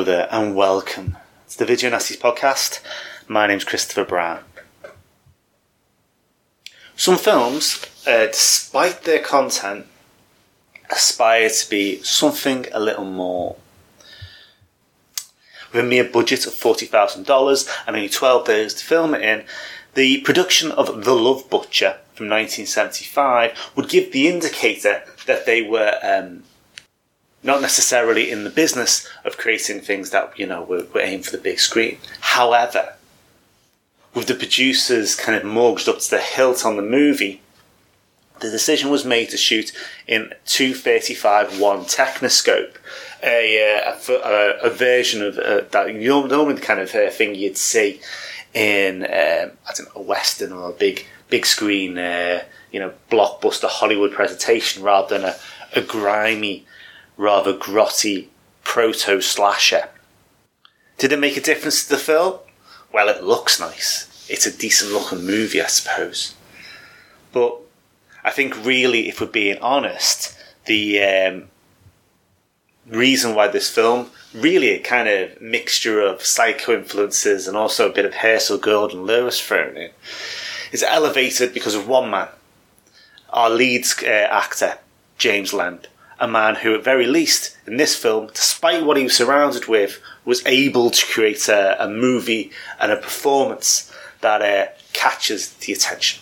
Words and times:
Hello 0.00 0.16
there 0.16 0.28
and 0.30 0.56
welcome 0.56 1.18
to 1.50 1.58
the 1.58 1.66
Video 1.66 1.90
Nasties 1.90 2.16
podcast. 2.16 2.80
My 3.28 3.46
name's 3.46 3.64
Christopher 3.64 4.06
Brown. 4.06 4.42
Some 6.96 7.18
films, 7.18 7.84
uh, 8.06 8.24
despite 8.28 9.02
their 9.02 9.18
content, 9.18 9.84
aspire 10.88 11.50
to 11.50 11.68
be 11.68 12.02
something 12.02 12.64
a 12.72 12.80
little 12.80 13.04
more. 13.04 13.56
With 15.70 15.84
a 15.84 15.86
mere 15.86 16.04
budget 16.04 16.46
of 16.46 16.54
$40,000 16.54 17.68
and 17.86 17.94
only 17.94 18.08
12 18.08 18.46
days 18.46 18.72
to 18.72 18.82
film 18.82 19.14
it 19.14 19.20
in, 19.20 19.44
the 19.92 20.22
production 20.22 20.72
of 20.72 21.04
The 21.04 21.14
Love 21.14 21.50
Butcher 21.50 21.98
from 22.14 22.30
1975 22.30 23.72
would 23.76 23.90
give 23.90 24.12
the 24.12 24.28
indicator 24.28 25.02
that 25.26 25.44
they 25.44 25.60
were 25.60 25.98
um, 26.02 26.44
not 27.42 27.60
necessarily 27.60 28.30
in 28.30 28.44
the 28.44 28.50
business 28.50 29.08
of 29.24 29.38
creating 29.38 29.80
things 29.80 30.10
that 30.10 30.38
you 30.38 30.46
know 30.46 30.62
were, 30.62 30.86
were 30.94 31.00
aimed 31.00 31.24
for 31.24 31.32
the 31.32 31.42
big 31.42 31.58
screen. 31.60 31.98
However, 32.20 32.94
with 34.14 34.26
the 34.26 34.34
producers 34.34 35.14
kind 35.14 35.36
of 35.38 35.44
mortgaged 35.44 35.88
up 35.88 35.98
to 36.00 36.10
the 36.10 36.18
hilt 36.20 36.64
on 36.66 36.76
the 36.76 36.82
movie, 36.82 37.40
the 38.40 38.50
decision 38.50 38.90
was 38.90 39.04
made 39.04 39.28
to 39.30 39.36
shoot 39.36 39.72
in 40.06 40.32
235 40.46 41.60
one 41.60 41.80
Technoscope, 41.84 42.74
a, 43.22 43.82
uh, 43.86 43.96
a, 44.08 44.12
a- 44.12 44.66
a 44.66 44.70
version 44.70 45.22
of 45.22 45.38
uh, 45.38 45.60
that 45.70 45.94
normally 45.94 46.54
the 46.54 46.60
kind 46.60 46.80
of 46.80 46.94
uh, 46.94 47.10
thing 47.10 47.34
you'd 47.34 47.56
see 47.58 48.00
in 48.52 49.02
um, 49.04 49.52
I 49.68 49.72
don't 49.76 49.94
know 49.94 50.00
a 50.00 50.02
western 50.02 50.52
or 50.52 50.70
a 50.70 50.72
big 50.72 51.06
big 51.28 51.46
screen, 51.46 51.96
uh, 51.96 52.42
you 52.72 52.80
know, 52.80 52.92
blockbuster 53.10 53.68
Hollywood 53.68 54.10
presentation 54.12 54.82
rather 54.82 55.16
than 55.18 55.28
a, 55.28 55.36
a 55.78 55.80
grimy 55.82 56.66
rather 57.20 57.52
grotty 57.52 58.28
proto 58.64 59.20
slasher. 59.20 59.90
Did 60.96 61.12
it 61.12 61.18
make 61.18 61.36
a 61.36 61.42
difference 61.42 61.84
to 61.84 61.90
the 61.90 61.98
film? 61.98 62.38
Well, 62.92 63.10
it 63.10 63.22
looks 63.22 63.60
nice. 63.60 64.26
It's 64.30 64.46
a 64.46 64.56
decent 64.56 64.92
looking 64.92 65.26
movie, 65.26 65.60
I 65.60 65.66
suppose. 65.66 66.34
But 67.32 67.58
I 68.24 68.30
think, 68.30 68.64
really, 68.64 69.08
if 69.08 69.20
we're 69.20 69.26
being 69.26 69.58
honest, 69.58 70.34
the 70.64 71.02
um, 71.02 71.48
reason 72.86 73.34
why 73.34 73.48
this 73.48 73.68
film 73.68 74.10
really 74.32 74.70
a 74.70 74.78
kind 74.78 75.08
of 75.08 75.40
mixture 75.42 76.00
of 76.00 76.24
psycho 76.24 76.72
influences 76.74 77.46
and 77.46 77.56
also 77.56 77.90
a 77.90 77.92
bit 77.92 78.06
of 78.06 78.14
Hazel 78.14 78.58
and 78.64 79.04
Lewis 79.04 79.40
thrown 79.40 79.76
in 79.76 79.90
is 80.72 80.82
elevated 80.82 81.52
because 81.52 81.74
of 81.74 81.86
one 81.86 82.10
man, 82.10 82.28
our 83.30 83.50
lead 83.50 83.84
uh, 84.02 84.06
actor, 84.06 84.78
James 85.18 85.52
Lamb, 85.52 85.80
a 86.20 86.28
man 86.28 86.54
who, 86.56 86.74
at 86.74 86.84
very 86.84 87.06
least, 87.06 87.56
in 87.66 87.78
this 87.78 87.96
film, 87.96 88.28
despite 88.34 88.84
what 88.84 88.96
he 88.96 89.04
was 89.04 89.16
surrounded 89.16 89.66
with, 89.66 90.00
was 90.24 90.44
able 90.46 90.90
to 90.90 91.06
create 91.06 91.48
a, 91.48 91.82
a 91.82 91.88
movie 91.88 92.50
and 92.78 92.92
a 92.92 92.96
performance 92.96 93.90
that 94.20 94.42
uh, 94.42 94.66
catches 94.92 95.54
the 95.54 95.72
attention. 95.72 96.20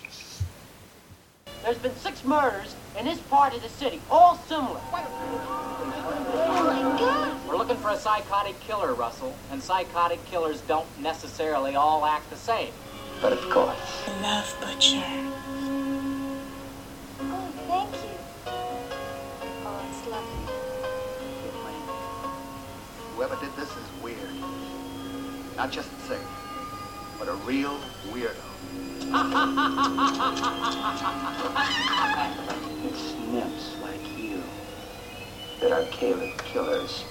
There's 1.65 1.79
been 1.79 1.97
six 1.97 2.25
murders 2.25 2.77
in 2.97 3.05
this 3.07 3.19
part 3.19 3.55
of 3.55 3.63
the 3.63 3.69
city, 3.69 4.01
all 4.11 4.37
similar. 4.49 4.81
Oh 6.41 7.45
We're 7.49 7.57
looking 7.57 7.77
for 7.77 7.91
a 7.91 7.97
psychotic 7.97 8.59
killer, 8.61 8.95
Russell, 8.95 9.35
and 9.51 9.63
psychotic 9.63 10.25
killers 10.27 10.61
don't 10.63 10.87
necessarily 11.01 11.75
all 11.75 12.05
act 12.07 12.31
the 12.31 12.37
same. 12.37 12.73
But 13.21 13.33
of 13.33 13.41
course. 13.51 13.77
Love 14.23 14.57
Butcher. 14.61 15.03
Whoever 23.19 23.35
did 23.45 23.51
this 23.57 23.69
is 23.69 23.85
weird. 24.01 24.31
Not 25.57 25.73
just 25.73 25.91
sick, 26.07 26.21
but 27.19 27.27
a 27.27 27.35
real 27.35 27.77
weirdo. 28.13 28.37
It's 32.85 33.15
nymphs 33.33 33.75
like 33.83 34.07
you 34.17 34.41
that 35.61 35.73
are 35.73 35.83
Caleb 35.87 36.39
killers. 36.45 37.03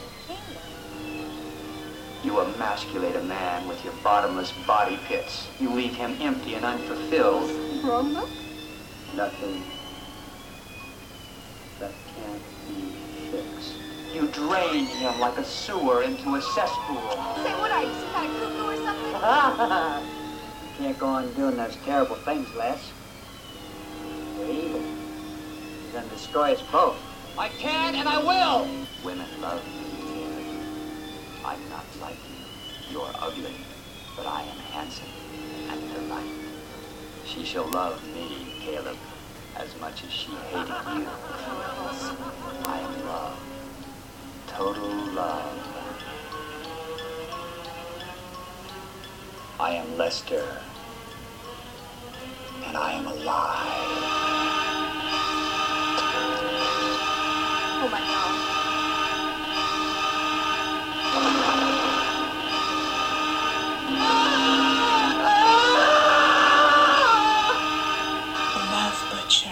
You 2.24 2.39
emasculate 2.39 3.18
a 3.18 3.24
man 3.24 3.68
with 3.68 3.84
your 3.84 3.94
bottomless 4.01 4.53
body 4.66 4.97
pits. 5.09 5.50
You 5.59 5.74
leave 5.74 5.94
him 5.94 6.16
empty 6.22 6.53
and 6.53 6.63
unfulfilled. 6.63 7.84
Wrong? 7.84 8.13
Nothing 9.13 9.62
that 11.81 11.91
can't 12.16 12.41
be 12.69 12.95
fixed. 13.29 13.74
You 14.18 14.26
drain 14.30 14.88
him 14.88 15.20
like 15.20 15.38
a 15.38 15.44
sewer 15.44 16.02
into 16.02 16.34
a 16.34 16.42
cesspool. 16.42 17.12
Say, 17.44 17.54
what 17.54 17.72
are 17.72 17.84
you, 17.84 17.94
some 17.94 18.12
kind 18.14 18.34
of 18.34 18.40
cuckoo 18.40 18.66
or 18.66 18.76
something? 18.78 19.14
You 20.64 20.74
can't 20.80 20.98
go 20.98 21.06
on 21.06 21.34
doing 21.36 21.56
those 21.56 21.76
terrible 21.86 22.16
things, 22.16 22.52
Les. 22.56 22.94
You're 24.36 24.50
evil. 24.50 24.82
You're 24.82 25.94
gonna 25.94 26.08
destroy 26.10 26.54
us 26.54 26.64
both. 26.72 26.98
I 27.38 27.50
can 27.50 27.94
and 27.94 28.10
I 28.10 28.18
will! 28.18 28.88
Women 29.06 29.40
love 29.40 29.62
you, 29.68 29.86
Caleb. 30.08 31.46
I'm 31.46 31.70
not 31.70 31.86
like 32.02 32.18
you. 32.28 32.42
You're 32.90 33.14
ugly, 33.20 33.54
but 34.16 34.26
I 34.26 34.42
am 34.42 34.58
handsome 34.58 35.14
and 35.70 35.94
polite. 35.94 36.26
She 37.24 37.46
shall 37.46 37.68
love 37.68 38.04
me, 38.16 38.48
Caleb, 38.62 38.98
as 39.56 39.76
much 39.80 40.04
as 40.04 40.12
she 40.12 40.32
hated 40.32 40.74
you. 40.96 41.08
Oh, 41.50 42.27
Lester. 49.97 50.62
And 52.66 52.78
I 52.78 52.91
am 52.94 53.08
alive. 53.08 53.68
Oh 57.80 57.90
my 57.91 58.00
god. 58.00 58.34
Love 68.72 69.00
Butcher. 69.12 69.50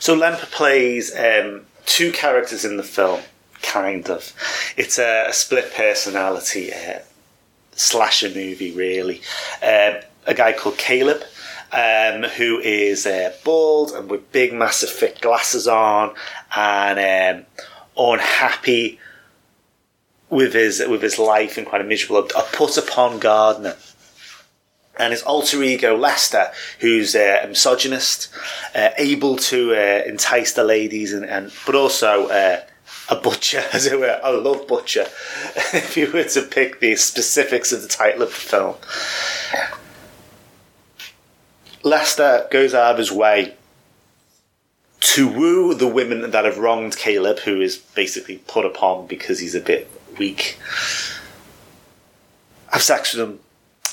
So 0.00 0.16
Lemper 0.16 0.50
plays 0.50 1.14
um, 1.16 1.66
two 1.86 2.10
characters 2.10 2.64
in 2.64 2.76
the 2.78 2.82
film, 2.82 3.20
kind 3.62 4.10
of. 4.10 4.32
It's 4.76 4.98
a, 4.98 5.26
a 5.28 5.32
split 5.32 5.72
personality 5.72 6.72
uh, 6.72 7.00
slasher 7.80 8.28
movie, 8.28 8.72
really. 8.72 9.20
Um, 9.62 10.00
a 10.26 10.34
guy 10.34 10.52
called 10.52 10.78
Caleb, 10.78 11.22
um, 11.72 12.24
who 12.24 12.58
is 12.58 13.06
uh, 13.06 13.32
bald 13.44 13.92
and 13.92 14.10
with 14.10 14.30
big, 14.32 14.52
massive, 14.52 14.90
thick 14.90 15.20
glasses 15.20 15.66
on, 15.66 16.14
and 16.54 17.46
um, 17.46 17.46
unhappy 17.96 18.98
with 20.28 20.54
his 20.54 20.82
with 20.86 21.02
his 21.02 21.18
life 21.18 21.58
and 21.58 21.66
quite 21.66 21.80
a 21.80 21.84
miserable, 21.84 22.28
a 22.36 22.42
put 22.52 22.76
upon 22.76 23.18
gardener 23.18 23.76
and 25.00 25.12
his 25.12 25.22
alter 25.22 25.62
ego 25.62 25.96
Lester, 25.96 26.50
who's 26.80 27.16
uh, 27.16 27.40
a 27.42 27.48
misogynist, 27.48 28.28
uh, 28.74 28.90
able 28.98 29.36
to 29.36 29.72
uh, 29.72 30.02
entice 30.06 30.52
the 30.52 30.64
ladies, 30.64 31.12
and, 31.12 31.24
and 31.24 31.50
but 31.64 31.74
also 31.74 32.28
uh, 32.28 32.60
a 33.10 33.16
butcher, 33.16 33.64
as 33.72 33.86
it 33.86 33.98
were, 33.98 34.20
a 34.22 34.32
love 34.32 34.66
butcher. 34.68 35.06
if 35.74 35.96
you 35.96 36.10
were 36.10 36.24
to 36.24 36.42
pick 36.42 36.80
the 36.80 36.94
specifics 36.96 37.72
of 37.72 37.82
the 37.82 37.88
title 37.88 38.22
of 38.22 38.28
the 38.28 38.34
film, 38.34 38.76
Lester 41.82 42.46
goes 42.50 42.72
out 42.72 42.92
of 42.92 42.98
his 42.98 43.10
way 43.10 43.54
to 45.00 45.28
woo 45.28 45.74
the 45.74 45.88
women 45.88 46.30
that 46.30 46.44
have 46.44 46.58
wronged 46.58 46.96
Caleb, 46.96 47.40
who 47.40 47.60
is 47.60 47.76
basically 47.76 48.38
put 48.46 48.64
upon 48.64 49.06
because 49.06 49.40
he's 49.40 49.54
a 49.54 49.60
bit 49.60 49.90
weak. 50.18 50.58
Have 52.68 52.82
sex 52.82 53.14
with 53.14 53.26
them 53.26 53.40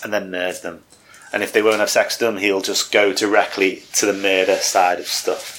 and 0.04 0.14
then 0.14 0.30
murder 0.30 0.60
them. 0.60 0.84
and 1.34 1.44
if 1.44 1.52
they 1.52 1.62
won't 1.62 1.80
have 1.80 1.90
sex 1.90 2.19
with 2.19 2.30
him, 2.30 2.38
he'll 2.38 2.62
just 2.62 2.92
go 2.92 3.14
directly 3.14 3.84
to 3.94 4.06
the 4.06 4.14
murder 4.14 4.58
side 4.58 5.00
of 5.00 5.08
stuff. 5.08 5.56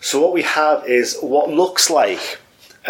So 0.00 0.20
what 0.20 0.32
we 0.32 0.42
have 0.42 0.86
is 0.86 1.18
what 1.20 1.50
looks 1.50 1.90
like 1.90 2.38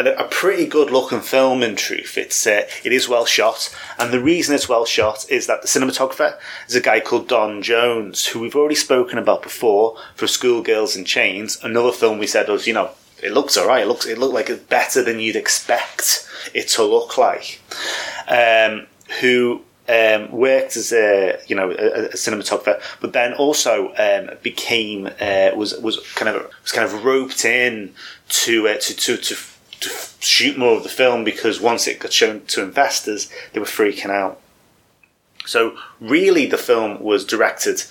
a, 0.07 0.25
pretty 0.31 0.67
good 0.67 0.91
looking 0.91 1.21
film. 1.21 1.63
In 1.63 1.77
truth, 1.77 2.17
it's 2.17 2.47
uh, 2.47 2.69
it 2.85 2.93
is 2.93 3.09
well 3.09 3.27
shot, 3.27 3.75
and 3.99 4.13
the 4.13 4.21
reason 4.21 4.55
it's 4.55 4.69
well 4.69 4.85
shot 4.85 5.27
is 5.29 5.47
that 5.47 5.63
the 5.63 5.69
cinematographer 5.69 6.39
is 6.69 6.75
a 6.75 6.81
guy 6.81 7.01
called 7.01 7.29
Don 7.29 7.63
Jones, 7.63 8.27
who 8.27 8.41
we've 8.41 8.57
already 8.57 8.75
spoken 8.75 9.19
about 9.19 9.43
before 9.43 9.97
for 10.15 10.27
Schoolgirls 10.27 10.97
in 10.97 11.05
Chains. 11.05 11.59
Another 11.63 11.93
film 11.93 12.19
we 12.19 12.27
said 12.27 12.49
was, 12.49 12.67
you 12.67 12.75
know, 12.75 12.91
it 13.23 13.33
looks 13.33 13.57
alright. 13.57 13.83
It 13.83 13.89
looks 13.89 14.07
it 14.07 14.19
looked 14.19 14.35
like 14.35 14.51
it's 14.51 14.63
better 14.63 15.03
than 15.03 15.19
you'd 15.19 15.37
expect 15.37 16.29
it 16.55 16.69
to 16.69 16.85
look 16.85 17.19
like. 17.19 17.61
Um, 18.29 18.87
who 19.21 19.63
um, 19.89 20.31
worked 20.31 20.77
as 20.77 20.93
a 20.93 21.39
you 21.47 21.57
know 21.57 21.71
a, 21.71 22.07
a 22.07 22.09
cinematographer, 22.11 22.81
but 23.01 23.13
then 23.13 23.33
also 23.35 23.95
um, 23.97 24.37
became 24.43 25.07
uh, 25.21 25.51
was 25.57 25.77
was 25.79 25.99
kind 26.15 26.35
of 26.35 26.51
was 26.63 26.73
kind 26.73 26.87
of 26.87 27.05
roped 27.05 27.45
in 27.45 27.95
to, 28.29 28.69
uh, 28.69 28.75
to 28.79 28.95
to 28.95 29.17
to 29.17 29.37
to 29.81 29.91
shoot 30.21 30.59
more 30.59 30.77
of 30.77 30.83
the 30.83 30.89
film 30.89 31.25
because 31.25 31.61
once 31.61 31.87
it 31.87 32.01
got 32.01 32.13
shown 32.13 32.45
to 32.47 32.63
investors, 32.63 33.31
they 33.53 33.61
were 33.61 33.67
freaking 33.67 34.11
out. 34.11 34.41
So 35.47 35.77
really, 36.01 36.47
the 36.47 36.59
film 36.59 37.01
was 37.01 37.25
directed 37.25 37.83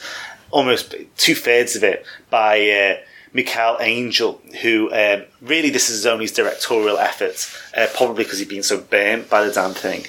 almost 0.51 0.93
two 1.17 1.35
thirds 1.35 1.75
of 1.75 1.83
it 1.83 2.05
by. 2.29 2.69
Uh, 2.69 3.03
Mikel 3.37 3.77
Angel, 3.79 4.41
who 4.63 4.91
um, 4.91 5.21
really 5.41 5.69
this 5.69 5.91
is 5.91 6.07
only 6.07 6.23
his 6.23 6.31
directorial 6.31 6.97
effort, 6.97 7.47
uh, 7.77 7.85
probably 7.95 8.23
because 8.23 8.39
he'd 8.39 8.49
been 8.49 8.63
so 8.63 8.81
burnt 8.81 9.29
by 9.29 9.45
the 9.45 9.53
damn 9.53 9.75
thing. 9.75 10.07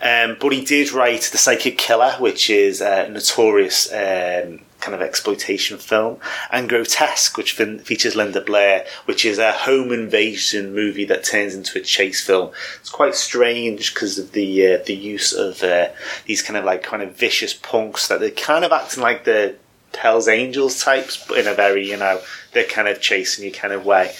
Um, 0.00 0.36
but 0.40 0.52
he 0.52 0.64
did 0.64 0.92
write 0.92 1.22
The 1.22 1.38
Psychic 1.38 1.76
Killer, 1.76 2.12
which 2.20 2.48
is 2.48 2.80
a 2.80 3.08
notorious 3.08 3.92
um, 3.92 4.60
kind 4.78 4.94
of 4.94 5.02
exploitation 5.02 5.76
film, 5.76 6.20
and 6.52 6.68
Grotesque, 6.68 7.36
which 7.36 7.54
fin- 7.54 7.80
features 7.80 8.14
Linda 8.14 8.40
Blair, 8.40 8.86
which 9.06 9.24
is 9.24 9.38
a 9.38 9.50
home 9.50 9.90
invasion 9.90 10.72
movie 10.72 11.04
that 11.06 11.24
turns 11.24 11.56
into 11.56 11.80
a 11.80 11.82
chase 11.82 12.24
film. 12.24 12.52
It's 12.78 12.90
quite 12.90 13.16
strange 13.16 13.92
because 13.92 14.20
of 14.20 14.30
the 14.30 14.74
uh, 14.74 14.84
the 14.86 14.94
use 14.94 15.32
of 15.32 15.64
uh, 15.64 15.88
these 16.26 16.42
kind 16.42 16.56
of 16.56 16.64
like 16.64 16.84
kind 16.84 17.02
of 17.02 17.16
vicious 17.16 17.54
punks 17.54 18.06
that 18.06 18.20
they're 18.20 18.30
kind 18.30 18.64
of 18.64 18.70
acting 18.70 19.02
like 19.02 19.24
the 19.24 19.56
Hell's 19.98 20.28
Angels 20.28 20.82
types, 20.82 21.24
but 21.26 21.38
in 21.38 21.46
a 21.46 21.54
very 21.54 21.88
you 21.88 21.96
know 21.96 22.20
they're 22.52 22.64
kind 22.64 22.88
of 22.88 23.00
chasing 23.00 23.44
you 23.44 23.52
kind 23.52 23.72
of 23.72 23.84
way. 23.84 24.14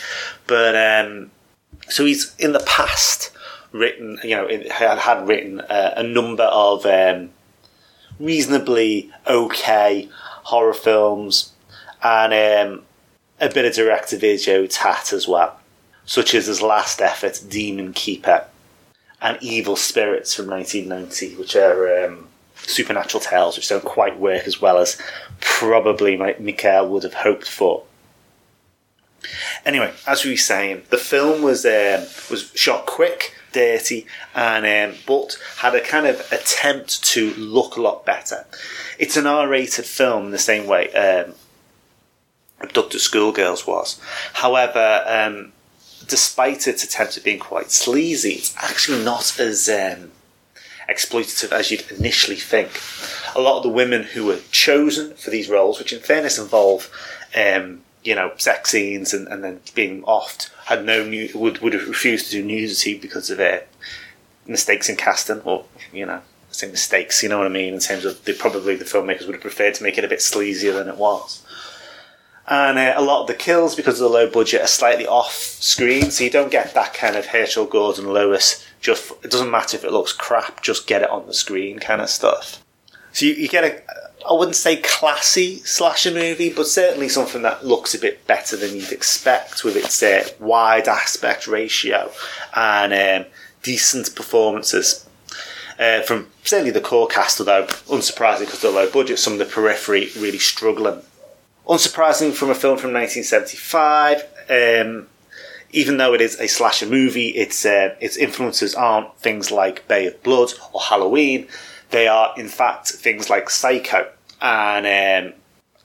But 0.47 0.77
um, 0.77 1.31
so 1.89 2.05
he's 2.05 2.35
in 2.39 2.53
the 2.53 2.61
past 2.61 3.31
written, 3.73 4.19
you 4.23 4.31
know, 4.31 4.49
had, 4.71 4.99
had 4.99 5.29
written 5.29 5.61
uh, 5.61 5.95
a 5.97 6.03
number 6.03 6.45
of 6.45 6.87
um, 6.87 7.31
reasonably 8.19 9.11
okay 9.27 10.09
horror 10.45 10.75
films 10.75 11.53
and 12.03 12.33
um, 12.73 12.85
a 13.41 13.53
bit 13.53 13.65
of 13.65 13.75
direct 13.75 14.09
to 14.11 14.19
video 14.19 14.67
tat 14.67 15.13
as 15.13 15.29
well, 15.29 15.59
such 16.05 16.35
as 16.35 16.47
his 16.47 16.63
last 16.63 17.01
effort, 17.01 17.43
Demon 17.49 17.93
Keeper, 17.93 18.47
and 19.21 19.39
Evil 19.43 19.77
Spirits 19.77 20.35
from 20.35 20.47
1990, 20.47 21.37
which 21.37 21.57
are 21.57 22.05
um, 22.05 22.29
supernatural 22.57 23.21
tales 23.21 23.57
which 23.57 23.69
don't 23.69 23.85
quite 23.85 24.19
work 24.19 24.47
as 24.47 24.61
well 24.61 24.79
as 24.79 25.01
probably 25.41 26.17
Mikel 26.17 26.89
would 26.89 27.03
have 27.03 27.15
hoped 27.15 27.49
for. 27.49 27.85
Anyway, 29.65 29.93
as 30.07 30.25
we 30.25 30.33
were 30.33 30.37
saying, 30.37 30.83
the 30.91 30.99
film 30.99 31.43
was 31.43 31.67
um, 31.67 32.07
was 32.31 32.53
shot 32.55 32.87
quick 32.87 33.35
dirty, 33.53 34.07
and 34.35 34.93
um, 34.93 34.99
but 35.07 35.39
had 35.59 35.75
a 35.75 35.81
kind 35.81 36.07
of 36.07 36.21
attempt 36.33 37.03
to 37.03 37.33
look 37.35 37.77
a 37.77 37.81
lot 37.81 38.05
better. 38.05 38.47
It's 38.99 39.17
an 39.17 39.27
R-rated 39.27 39.85
film 39.85 40.27
in 40.27 40.31
the 40.31 40.39
same 40.39 40.67
way 40.67 40.93
um, 40.93 41.35
Abducted 42.61 43.01
Schoolgirls 43.01 43.67
was. 43.67 44.01
However, 44.35 45.05
um, 45.07 45.53
despite 46.07 46.67
its 46.67 46.85
attempt 46.85 47.17
at 47.17 47.25
being 47.25 47.39
quite 47.39 47.71
sleazy, 47.71 48.33
it's 48.33 48.55
actually 48.57 49.05
not 49.05 49.39
as 49.39 49.69
um, 49.69 50.13
exploitative 50.89 51.53
as 51.53 51.71
you'd 51.71 51.91
initially 51.91 52.37
think. 52.37 52.81
A 53.37 53.41
lot 53.41 53.59
of 53.59 53.63
the 53.63 53.69
women 53.69 54.03
who 54.03 54.25
were 54.25 54.41
chosen 54.51 55.15
for 55.15 55.31
these 55.31 55.49
roles, 55.49 55.79
which 55.79 55.93
in 55.93 56.01
fairness 56.01 56.39
involve 56.39 56.91
um, 57.37 57.83
you 58.03 58.15
know, 58.15 58.33
sex 58.37 58.71
scenes 58.71 59.13
and, 59.13 59.29
and 59.29 59.45
then 59.45 59.61
being 59.75 60.03
offed, 60.03 60.51
had 60.67 60.85
no 60.85 61.05
new, 61.05 61.29
would 61.35 61.59
would 61.59 61.73
have 61.73 61.89
refused 61.89 62.27
to 62.27 62.33
do 62.33 62.43
nudity 62.43 62.97
because 62.99 63.31
of 63.31 63.41
uh, 63.41 63.61
mistakes 64.47 64.89
in 64.89 64.97
casting, 64.97 65.41
or 65.41 65.65
you 65.93 66.07
know, 66.07 66.15
I 66.15 66.53
say 66.53 66.71
mistakes. 66.71 67.23
You 67.23 67.29
know 67.29 67.39
what 67.39 67.47
I 67.47 67.51
mean? 67.51 67.75
In 67.75 67.81
terms 67.81 68.05
of 68.05 68.25
the 68.25 68.33
probably 68.33 68.77
the 68.77 68.85
filmmakers 68.85 69.27
would 69.27 69.35
have 69.35 69.43
preferred 69.43 69.75
to 69.75 69.83
make 69.83 69.99
it 69.99 70.05
a 70.05 70.09
bit 70.09 70.21
sleazier 70.21 70.73
than 70.73 70.89
it 70.89 70.97
was. 70.97 71.45
And 72.51 72.79
uh, 72.79 72.95
a 72.97 73.03
lot 73.03 73.21
of 73.21 73.27
the 73.27 73.35
kills, 73.35 73.77
because 73.77 74.01
of 74.01 74.11
the 74.11 74.15
low 74.15 74.29
budget, 74.29 74.63
are 74.63 74.67
slightly 74.67 75.07
off 75.07 75.35
screen, 75.35 76.11
so 76.11 76.25
you 76.25 76.31
don't 76.31 76.51
get 76.51 76.73
that 76.73 76.95
kind 76.95 77.15
of 77.15 77.27
Herschell 77.27 77.67
Gordon 77.67 78.11
Lewis. 78.11 78.67
Just 78.81 79.13
it 79.23 79.31
doesn't 79.31 79.51
matter 79.51 79.77
if 79.77 79.85
it 79.85 79.93
looks 79.93 80.15
crap, 80.15 80.63
just 80.63 80.87
get 80.87 81.03
it 81.03 81.11
on 81.11 81.27
the 81.27 81.35
screen 81.35 81.79
kind 81.79 82.01
of 82.01 82.09
stuff. 82.09 82.65
So 83.13 83.27
you, 83.27 83.35
you 83.35 83.49
get 83.49 83.65
a, 83.65 83.83
I 84.29 84.33
wouldn't 84.33 84.57
say 84.57 84.77
classy 84.77 85.59
slasher 85.59 86.11
movie, 86.11 86.51
but 86.51 86.67
certainly 86.67 87.11
something 87.11 87.43
that 87.43 87.67
looks 87.67 87.95
a 87.95 87.99
bit 87.99 88.27
better 88.27 88.57
than 88.57 88.75
you'd 88.75 88.93
expect 88.93 89.63
with 89.63 89.77
its 89.77 90.03
uh, 90.03 90.27
wide 90.39 90.89
aspect 90.89 91.47
ratio 91.47 92.11
and 92.55 93.25
um, 93.25 93.31
decent 93.63 94.15
performances. 94.15 95.07
Uh, 95.79 96.01
from 96.03 96.29
certainly 96.45 96.73
the 96.73 96.81
core 96.81 97.07
cast, 97.07 97.39
although 97.41 97.67
unsurprising 97.67 98.41
because 98.41 98.55
of 98.55 98.61
the 98.63 98.71
low 98.71 98.91
budget, 98.91 99.19
some 99.19 99.35
of 99.35 99.39
the 99.39 99.45
periphery 99.45 100.09
really 100.17 100.39
struggling. 100.39 101.03
Unsurprising 101.69 102.33
from 102.33 102.51
a 102.51 102.55
film 102.55 102.79
from 102.79 102.93
1975, 102.93 104.23
um, 104.49 105.07
even 105.71 105.99
though 105.99 106.15
it 106.15 106.21
is 106.21 106.41
a 106.41 106.49
slasher 106.49 106.87
movie, 106.87 107.29
its 107.29 107.67
uh, 107.67 107.95
its 108.01 108.17
influences 108.17 108.75
aren't 108.75 109.15
things 109.19 109.51
like 109.51 109.87
Bay 109.87 110.07
of 110.07 110.23
Blood 110.23 110.53
or 110.73 110.81
Halloween. 110.81 111.47
They 111.91 112.09
are, 112.09 112.33
in 112.37 112.49
fact, 112.49 112.89
things 112.89 113.29
like 113.29 113.51
Psycho 113.51 114.09
and 114.41 115.33
um, 115.33 115.35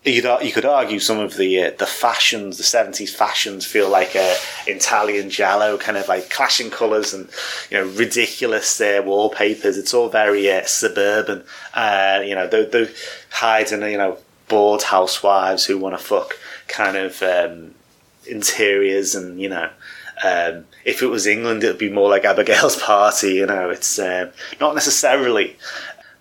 you'd, 0.03 0.25
you 0.41 0.51
could 0.51 0.65
argue 0.65 0.99
some 0.99 1.19
of 1.19 1.37
the 1.37 1.63
uh, 1.63 1.71
the 1.77 1.85
fashions, 1.85 2.57
the 2.57 2.63
seventies 2.63 3.13
fashions, 3.13 3.65
feel 3.65 3.89
like 3.89 4.15
a 4.15 4.35
Italian 4.67 5.29
giallo, 5.29 5.77
kind 5.77 5.97
of 5.97 6.07
like 6.07 6.29
clashing 6.29 6.69
colours 6.69 7.13
and 7.13 7.29
you 7.69 7.77
know 7.77 7.85
ridiculous 7.85 8.79
uh, 8.79 9.01
wallpapers. 9.03 9.77
It's 9.77 9.93
all 9.93 10.09
very 10.09 10.51
uh, 10.51 10.65
suburban. 10.65 11.43
Uh, 11.73 12.21
you 12.25 12.35
know, 12.35 12.47
the 12.47 12.65
the 12.71 12.95
hiding 13.31 13.81
you 13.83 13.97
know 13.97 14.17
bored 14.47 14.83
housewives 14.83 15.65
who 15.65 15.77
want 15.77 15.97
to 15.97 16.03
fuck 16.03 16.37
kind 16.67 16.97
of 16.97 17.21
um, 17.21 17.75
interiors 18.25 19.15
and 19.15 19.39
you 19.39 19.49
know. 19.49 19.69
Um, 20.23 20.65
if 20.85 21.01
it 21.01 21.07
was 21.07 21.27
England, 21.27 21.63
it 21.63 21.67
would 21.67 21.77
be 21.77 21.89
more 21.89 22.09
like 22.09 22.23
Abigail's 22.23 22.81
Party. 22.81 23.33
You 23.33 23.45
know, 23.45 23.69
it's 23.69 23.97
uh, 23.99 24.31
not 24.59 24.75
necessarily 24.75 25.57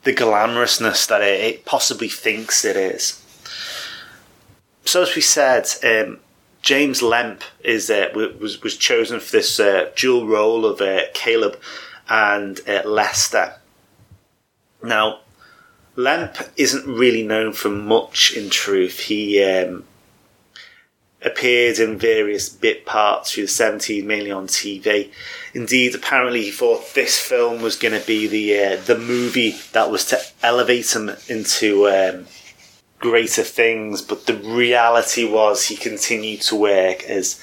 the 0.04 0.14
glamorousness 0.14 1.06
that 1.08 1.20
it, 1.20 1.40
it 1.40 1.64
possibly 1.64 2.08
thinks 2.08 2.64
it 2.64 2.76
is. 2.76 3.22
So 4.84 5.02
as 5.02 5.14
we 5.14 5.22
said, 5.22 5.68
um, 5.84 6.18
James 6.62 7.02
Lemp 7.02 7.42
is 7.62 7.90
uh, 7.90 8.08
was 8.14 8.62
was 8.62 8.76
chosen 8.76 9.20
for 9.20 9.32
this 9.32 9.60
uh, 9.60 9.90
dual 9.96 10.26
role 10.26 10.64
of 10.64 10.80
uh, 10.80 11.02
Caleb 11.14 11.58
and 12.08 12.60
uh, 12.68 12.82
Lester. 12.84 13.54
Now, 14.82 15.20
Lemp 15.96 16.37
isn't 16.56 16.87
really 16.87 17.22
known 17.22 17.52
for 17.52 17.68
much. 17.68 18.34
In 18.34 18.49
truth, 18.49 19.00
he 19.00 19.42
um, 19.42 19.84
appeared 21.22 21.78
in 21.78 21.99
various 21.99 22.49
bit 22.49 22.87
parts 22.87 23.32
through 23.32 23.44
the 23.44 23.50
70s, 23.50 24.04
mainly 24.04 24.30
on 24.30 24.46
TV. 24.46 25.11
Indeed, 25.54 25.94
apparently 25.94 26.44
he 26.44 26.50
thought 26.50 26.94
this 26.94 27.18
film 27.18 27.62
was 27.62 27.76
going 27.76 27.99
to 27.99 28.06
be 28.06 28.26
the 28.26 28.58
uh, 28.58 28.76
the 28.80 28.99
movie 28.99 29.54
that 29.72 29.90
was 29.90 30.06
to 30.06 30.20
elevate 30.42 30.94
him 30.96 31.11
into 31.28 31.88
um, 31.88 32.26
greater 32.99 33.42
things, 33.42 34.00
but 34.00 34.26
the 34.26 34.34
reality 34.34 35.25
was 35.25 35.66
he 35.66 35.76
continued 35.76 36.40
to 36.42 36.56
work 36.56 37.04
as 37.04 37.38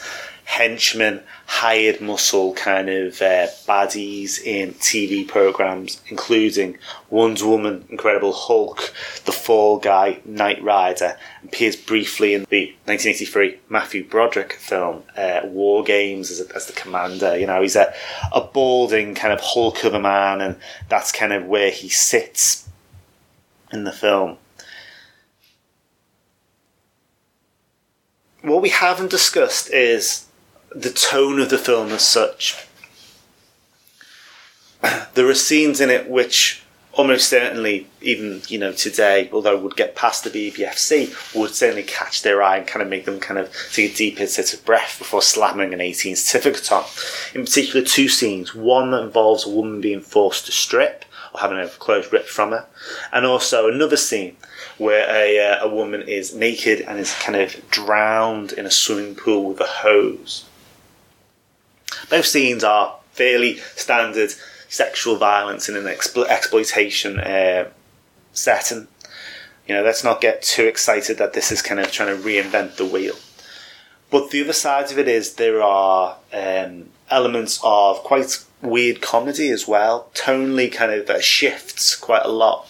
henchman, 0.49 1.21
hired 1.45 2.01
muscle 2.01 2.55
kind 2.55 2.89
of 2.89 3.21
uh, 3.21 3.45
baddies 3.67 4.43
in 4.43 4.73
TV 4.73 5.25
programs, 5.25 6.01
including 6.07 6.75
Wonder 7.11 7.47
Woman, 7.47 7.85
Incredible 7.89 8.33
Hulk, 8.33 8.91
The 9.25 9.31
Fall 9.31 9.77
Guy, 9.77 10.21
Knight 10.25 10.61
Rider, 10.63 11.15
appears 11.43 11.75
briefly 11.75 12.33
in 12.33 12.47
the 12.49 12.65
1983 12.85 13.59
Matthew 13.69 14.03
Broderick 14.03 14.53
film 14.53 15.03
uh, 15.15 15.41
War 15.43 15.83
Games 15.83 16.31
as, 16.31 16.41
a, 16.41 16.55
as, 16.55 16.65
the 16.65 16.73
commander. 16.73 17.37
You 17.37 17.45
know, 17.45 17.61
he's 17.61 17.75
a, 17.75 17.93
a 18.33 18.41
balding 18.41 19.13
kind 19.13 19.31
of 19.31 19.39
Hulk 19.41 19.83
of 19.83 19.93
a 19.93 19.99
man, 19.99 20.41
and 20.41 20.55
that's 20.89 21.11
kind 21.11 21.31
of 21.31 21.45
where 21.45 21.69
he 21.69 21.89
sits 21.89 22.67
in 23.71 23.83
the 23.83 23.91
film. 23.91 24.37
What 28.41 28.63
we 28.63 28.69
haven't 28.69 29.11
discussed 29.11 29.69
is 29.71 30.25
the 30.73 30.91
tone 30.91 31.39
of 31.39 31.49
the 31.49 31.57
film 31.57 31.89
as 31.89 32.05
such. 32.05 32.65
There 35.13 35.27
are 35.27 35.35
scenes 35.35 35.81
in 35.81 35.89
it 35.89 36.09
which 36.09 36.63
almost 36.93 37.29
certainly, 37.29 37.87
even 38.01 38.41
you 38.47 38.57
know 38.57 38.71
today, 38.71 39.29
although 39.31 39.57
would 39.57 39.75
get 39.75 39.95
past 39.95 40.23
the 40.23 40.29
BBFC, 40.29 41.35
would 41.35 41.55
certainly 41.55 41.83
catch 41.83 42.21
their 42.21 42.41
eye 42.41 42.57
and 42.57 42.67
kind 42.67 42.81
of 42.81 42.89
make 42.89 43.05
them 43.05 43.19
kind 43.19 43.39
of 43.39 43.53
take 43.71 43.93
a 43.93 43.95
deep 43.95 44.17
hit 44.17 44.53
of 44.53 44.65
breath 44.65 44.97
before 44.99 45.21
slamming 45.21 45.73
an 45.73 45.81
18 45.81 46.15
certificate 46.15 46.71
on. 46.71 46.83
In 47.33 47.45
particular, 47.45 47.85
two 47.85 48.09
scenes: 48.09 48.53
one 48.53 48.91
that 48.91 49.03
involves 49.03 49.45
a 49.45 49.49
woman 49.49 49.81
being 49.81 50.01
forced 50.01 50.45
to 50.45 50.51
strip 50.51 51.05
or 51.33 51.39
having 51.39 51.57
her 51.57 51.67
clothes 51.67 52.11
ripped 52.11 52.29
from 52.29 52.51
her, 52.51 52.65
and 53.11 53.25
also 53.25 53.69
another 53.69 53.97
scene 53.97 54.35
where 54.77 55.05
a, 55.09 55.39
uh, 55.39 55.65
a 55.65 55.69
woman 55.69 56.01
is 56.01 56.33
naked 56.33 56.81
and 56.81 56.99
is 56.99 57.13
kind 57.15 57.37
of 57.37 57.69
drowned 57.69 58.51
in 58.53 58.65
a 58.65 58.71
swimming 58.71 59.15
pool 59.15 59.45
with 59.45 59.59
a 59.59 59.65
hose. 59.65 60.48
Both 62.09 62.25
scenes 62.25 62.63
are 62.63 62.97
fairly 63.11 63.57
standard 63.75 64.31
sexual 64.67 65.15
violence 65.15 65.67
in 65.67 65.75
an 65.75 65.85
explo- 65.85 66.27
exploitation 66.27 67.19
uh, 67.19 67.69
setting. 68.33 68.87
You 69.67 69.75
know, 69.75 69.83
let's 69.83 70.03
not 70.03 70.21
get 70.21 70.41
too 70.41 70.65
excited 70.65 71.17
that 71.17 71.33
this 71.33 71.51
is 71.51 71.61
kind 71.61 71.79
of 71.79 71.91
trying 71.91 72.15
to 72.15 72.21
reinvent 72.21 72.77
the 72.77 72.85
wheel. 72.85 73.15
But 74.09 74.31
the 74.31 74.41
other 74.41 74.53
side 74.53 74.91
of 74.91 74.97
it 74.97 75.07
is 75.07 75.33
there 75.33 75.61
are 75.61 76.17
um, 76.33 76.89
elements 77.09 77.59
of 77.63 77.97
quite 77.97 78.43
weird 78.61 79.01
comedy 79.01 79.49
as 79.49 79.67
well. 79.67 80.09
Tonally, 80.13 80.71
kind 80.71 80.91
of 80.91 81.09
uh, 81.09 81.21
shifts 81.21 81.95
quite 81.95 82.25
a 82.25 82.31
lot. 82.31 82.67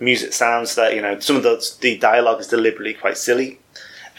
Music 0.00 0.32
sounds 0.32 0.74
that 0.74 0.94
you 0.94 1.00
know 1.00 1.18
some 1.20 1.36
of 1.36 1.44
the 1.44 1.64
the 1.80 1.96
dialogue 1.98 2.40
is 2.40 2.48
deliberately 2.48 2.94
quite 2.94 3.16
silly. 3.16 3.60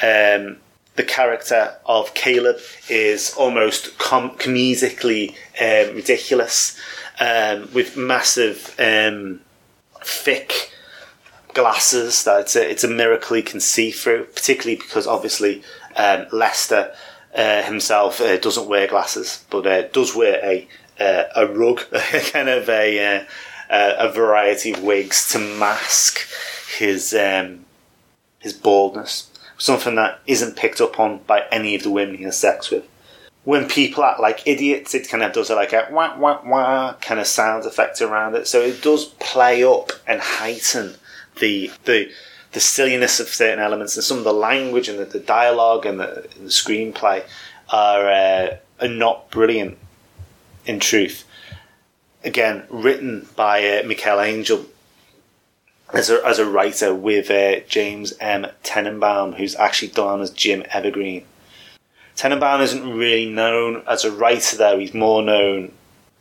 Um, 0.02 0.58
the 0.96 1.04
character 1.04 1.75
of 1.86 2.14
Caleb 2.14 2.58
is 2.90 3.34
almost 3.38 3.98
com- 3.98 4.32
comedically 4.32 5.32
um, 5.60 5.96
ridiculous, 5.96 6.78
um, 7.20 7.70
with 7.74 7.98
massive, 7.98 8.75
um, 8.80 9.42
thick 10.04 10.72
glasses 11.54 12.24
that 12.25 12.42
it's 12.42 12.56
a, 12.56 12.70
it's 12.70 12.84
a 12.84 12.90
miracle 12.90 13.36
he 13.36 13.42
can 13.42 13.60
see 13.60 13.92
through, 13.92 14.25
particularly 14.25 14.75
because 14.75 15.08
obviously 15.08 15.64
um, 15.96 16.25
Lester 16.32 16.94
uh, 17.36 17.64
himself 17.64 18.22
uh, 18.22 18.38
doesn't 18.38 18.68
wear 18.68 18.88
glasses, 18.88 19.44
but 19.50 19.68
uh, 19.68 19.84
does 19.90 20.16
wear 20.16 20.40
a 20.44 20.68
uh, 20.98 21.25
a 21.36 21.46
rug, 21.48 21.82
kind 22.32 22.48
of 22.48 22.70
a 22.70 23.20
uh, 23.20 23.25
a 23.70 24.10
variety 24.10 24.72
of 24.72 24.82
wigs 24.82 25.30
to 25.30 25.40
mask 25.40 26.20
his 26.78 27.14
um, 27.14 27.66
his 28.40 28.54
baldness 28.54 29.30
something 29.58 29.96
that 29.96 30.20
isn't 30.28 30.56
picked 30.56 30.82
up 30.82 31.00
on 31.00 31.20
by 31.20 31.46
any 31.52 31.76
of 31.76 31.84
the 31.84 31.90
women 31.90 32.18
he 32.18 32.24
has 32.24 32.38
sex 32.38 32.70
with. 32.70 32.88
When 33.44 33.68
people 33.68 34.04
act 34.04 34.20
like 34.20 34.48
idiots, 34.48 34.96
it 34.96 35.08
kind 35.08 35.24
of 35.24 35.32
does 35.34 35.50
a, 35.50 35.56
like 35.56 35.72
a 35.74 35.88
wah 35.92 36.18
wah 36.18 36.42
wah 36.44 36.94
kind 37.00 37.20
of 37.20 37.28
sound 37.28 37.66
effect 37.66 38.02
around 38.02 38.36
it. 38.36 38.48
So 38.48 38.62
it 38.62 38.82
does 38.82 39.06
play 39.20 39.64
up 39.64 39.92
and 40.08 40.20
heighten 40.20 40.96
the 41.40 41.72
the 41.86 42.12
the 42.54 42.60
silliness 42.60 43.20
of 43.20 43.28
certain 43.28 43.60
elements 43.60 43.96
and 43.98 44.04
some 44.04 44.18
of 44.18 44.24
the 44.24 44.34
language 44.34 44.88
and 44.88 44.98
the, 44.98 45.06
the 45.06 45.20
dialogue 45.20 45.86
and 45.86 46.00
the, 46.00 46.28
the 46.40 46.48
screenplay 46.48 47.24
are 47.70 48.10
uh, 48.10 48.58
are 48.82 48.88
not 48.88 49.30
brilliant. 49.30 49.78
In 50.66 50.80
truth, 50.80 51.26
again, 52.24 52.64
written 52.70 53.28
by 53.36 53.60
uh, 53.78 54.20
Angel, 54.22 54.66
as 55.96 56.10
a, 56.10 56.22
as 56.25 56.40
a 56.40 56.46
writer 56.46 56.94
with 56.94 57.32
uh, 57.32 57.62
James 57.68 58.14
M. 58.20 58.48
Tanenbaum, 58.64 59.36
who's 59.36 59.56
actually 59.56 59.88
done 59.88 60.22
as 60.22 60.30
Jim 60.30 60.64
Evergreen. 60.72 61.25
Tanenbaum 62.18 62.62
isn't 62.62 62.98
really 62.98 63.30
known 63.30 63.82
as 63.88 64.04
a 64.04 64.12
writer, 64.12 64.58
though. 64.58 64.78
He's 64.78 64.94
more 64.94 65.22
known 65.22 65.72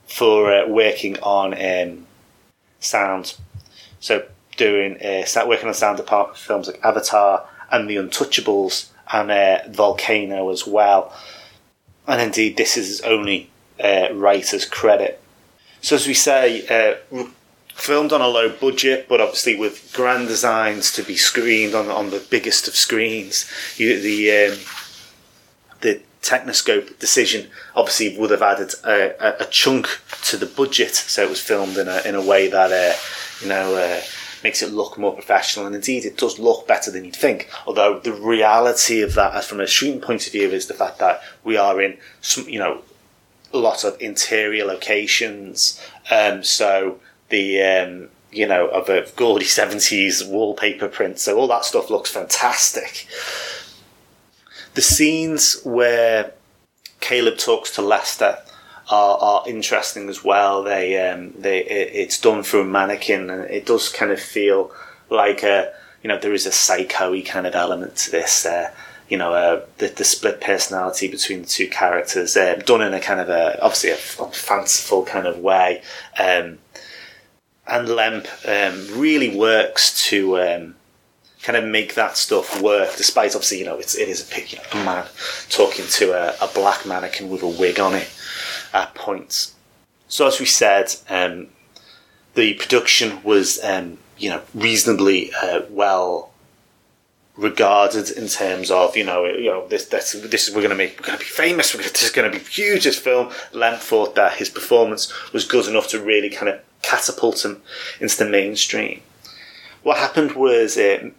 for 0.06 0.52
uh, 0.52 0.66
working 0.66 1.18
on 1.20 1.54
um, 1.54 2.06
sound. 2.80 3.34
So, 4.00 4.26
doing 4.56 4.96
uh, 5.02 5.26
working 5.46 5.68
on 5.68 5.74
sound 5.74 5.96
department 5.96 6.38
films 6.38 6.68
like 6.68 6.84
Avatar 6.84 7.46
and 7.70 7.90
The 7.90 7.96
Untouchables 7.96 8.90
and 9.12 9.30
uh, 9.30 9.58
Volcano 9.68 10.50
as 10.50 10.66
well. 10.66 11.12
And 12.06 12.20
indeed, 12.20 12.56
this 12.56 12.76
is 12.76 12.86
his 12.88 13.00
only 13.00 13.50
uh, 13.82 14.08
writer's 14.12 14.64
credit. 14.64 15.20
So, 15.80 15.96
as 15.96 16.06
we 16.06 16.14
say, 16.14 16.66
uh, 16.68 17.24
filmed 17.74 18.12
on 18.12 18.20
a 18.20 18.28
low 18.28 18.48
budget, 18.48 19.08
but 19.08 19.20
obviously 19.20 19.56
with 19.56 19.92
grand 19.92 20.28
designs 20.28 20.92
to 20.92 21.02
be 21.02 21.16
screened 21.16 21.74
on 21.74 21.88
on 21.88 22.10
the 22.10 22.24
biggest 22.30 22.68
of 22.68 22.76
screens. 22.76 23.50
You, 23.76 24.00
the 24.00 24.30
um, 24.30 24.58
the 25.80 26.00
Technoscope 26.22 26.98
decision 26.98 27.50
obviously 27.76 28.16
would 28.16 28.30
have 28.30 28.40
added 28.40 28.72
a, 28.84 29.42
a, 29.42 29.46
chunk 29.46 30.00
to 30.22 30.38
the 30.38 30.46
budget, 30.46 30.94
so 30.94 31.22
it 31.22 31.28
was 31.28 31.40
filmed 31.40 31.76
in 31.76 31.88
a 31.88 32.00
in 32.06 32.14
a 32.14 32.22
way 32.22 32.48
that 32.48 32.72
uh, 32.72 32.96
you 33.42 33.48
know. 33.48 33.76
Uh, 33.76 34.00
makes 34.42 34.60
it 34.60 34.70
look 34.70 34.98
more 34.98 35.14
professional, 35.14 35.64
and 35.64 35.74
indeed, 35.74 36.04
it 36.04 36.18
does 36.18 36.38
look 36.38 36.68
better 36.68 36.90
than 36.90 37.02
you'd 37.02 37.16
think. 37.16 37.48
Although 37.66 37.98
the 38.00 38.12
reality 38.12 39.00
of 39.00 39.14
that, 39.14 39.34
as 39.34 39.46
from 39.46 39.58
a 39.58 39.66
shooting 39.66 40.02
point 40.02 40.26
of 40.26 40.32
view, 40.32 40.50
is 40.50 40.66
the 40.66 40.74
fact 40.74 40.98
that 40.98 41.22
we 41.44 41.56
are 41.56 41.80
in 41.80 41.96
some, 42.20 42.46
you 42.46 42.58
know, 42.58 42.82
a 43.54 43.56
lot 43.56 43.84
of 43.84 43.96
interior 44.02 44.66
locations. 44.66 45.80
Um, 46.10 46.44
so 46.44 47.00
the 47.34 47.62
um, 47.62 48.08
you 48.30 48.46
know 48.46 48.68
of 48.68 48.88
a 48.88 49.06
gaudy 49.16 49.44
seventies 49.60 50.24
wallpaper 50.24 50.88
print. 50.88 51.18
So 51.18 51.36
all 51.36 51.48
that 51.48 51.64
stuff 51.64 51.90
looks 51.90 52.10
fantastic. 52.10 53.06
The 54.74 54.82
scenes 54.82 55.60
where 55.64 56.32
Caleb 57.00 57.38
talks 57.38 57.70
to 57.72 57.82
Lester 57.82 58.38
are, 58.90 59.18
are 59.18 59.48
interesting 59.48 60.08
as 60.08 60.24
well. 60.24 60.62
They 60.62 60.86
um, 61.08 61.32
they 61.36 61.64
it, 61.64 61.90
it's 61.92 62.20
done 62.20 62.42
through 62.42 62.62
a 62.62 62.66
mannequin, 62.66 63.30
and 63.30 63.44
it 63.50 63.66
does 63.66 63.88
kind 63.88 64.12
of 64.12 64.20
feel 64.20 64.72
like 65.10 65.42
a 65.42 65.72
you 66.02 66.08
know 66.08 66.18
there 66.18 66.34
is 66.34 66.46
a 66.46 66.52
psycho 66.52 67.20
kind 67.22 67.46
of 67.46 67.54
element 67.54 67.96
to 67.96 68.10
this. 68.10 68.46
Uh, 68.46 68.70
you 69.06 69.18
know, 69.18 69.34
uh, 69.34 69.60
the, 69.76 69.88
the 69.88 70.02
split 70.02 70.40
personality 70.40 71.08
between 71.08 71.42
the 71.42 71.46
two 71.46 71.68
characters, 71.68 72.38
uh, 72.38 72.54
done 72.64 72.80
in 72.80 72.94
a 72.94 73.00
kind 73.00 73.20
of 73.20 73.28
a 73.28 73.62
obviously 73.62 73.90
a, 73.90 73.96
fanciful 73.96 75.04
kind 75.04 75.26
of 75.26 75.38
way. 75.38 75.82
Um, 76.18 76.58
and 77.66 77.88
Lemp 77.88 78.26
um, 78.46 78.86
really 78.98 79.36
works 79.36 80.06
to 80.08 80.38
um, 80.38 80.74
kind 81.42 81.56
of 81.56 81.64
make 81.64 81.94
that 81.94 82.16
stuff 82.16 82.60
work, 82.60 82.96
despite 82.96 83.34
obviously, 83.34 83.58
you 83.58 83.64
know, 83.64 83.78
it's, 83.78 83.96
it 83.96 84.08
is 84.08 84.30
a, 84.30 84.40
you 84.40 84.58
know, 84.58 84.84
man 84.84 85.06
talking 85.48 85.86
to 85.86 86.12
a, 86.12 86.34
a, 86.44 86.48
black 86.54 86.86
mannequin 86.86 87.28
with 87.28 87.42
a 87.42 87.48
wig 87.48 87.80
on 87.80 87.94
it 87.94 88.08
at 88.72 88.94
points. 88.94 89.54
So, 90.08 90.26
as 90.26 90.40
we 90.40 90.46
said, 90.46 90.94
um, 91.08 91.48
the 92.34 92.54
production 92.54 93.22
was, 93.22 93.62
um, 93.62 93.98
you 94.18 94.30
know, 94.30 94.42
reasonably 94.54 95.32
uh, 95.42 95.62
well 95.70 96.30
regarded 97.36 98.10
in 98.10 98.28
terms 98.28 98.70
of 98.70 98.96
you 98.96 99.02
know 99.02 99.24
you 99.24 99.50
know 99.50 99.66
this 99.66 99.86
this, 99.86 100.12
this 100.12 100.46
is 100.46 100.54
we're 100.54 100.60
going 100.60 100.70
to 100.70 100.76
make 100.76 101.00
we're 101.00 101.06
going 101.06 101.18
to 101.18 101.24
be 101.24 101.28
famous 101.28 101.74
we're 101.74 101.80
gonna, 101.80 101.90
this 101.90 102.04
is 102.04 102.10
going 102.10 102.30
to 102.30 102.38
be 102.38 102.44
huge 102.44 102.84
this 102.84 102.96
film 102.96 103.28
Lemp 103.52 103.80
thought 103.80 104.14
that 104.14 104.34
his 104.34 104.48
performance 104.48 105.12
was 105.32 105.44
good 105.44 105.66
enough 105.66 105.88
to 105.88 106.00
really 106.00 106.30
kind 106.30 106.48
of 106.48 106.60
catapult 106.84 107.44
him 107.44 107.62
into 108.00 108.16
the 108.16 108.30
mainstream. 108.30 109.00
What 109.82 109.98
happened 109.98 110.32
was 110.32 110.76
uh, 110.76 111.10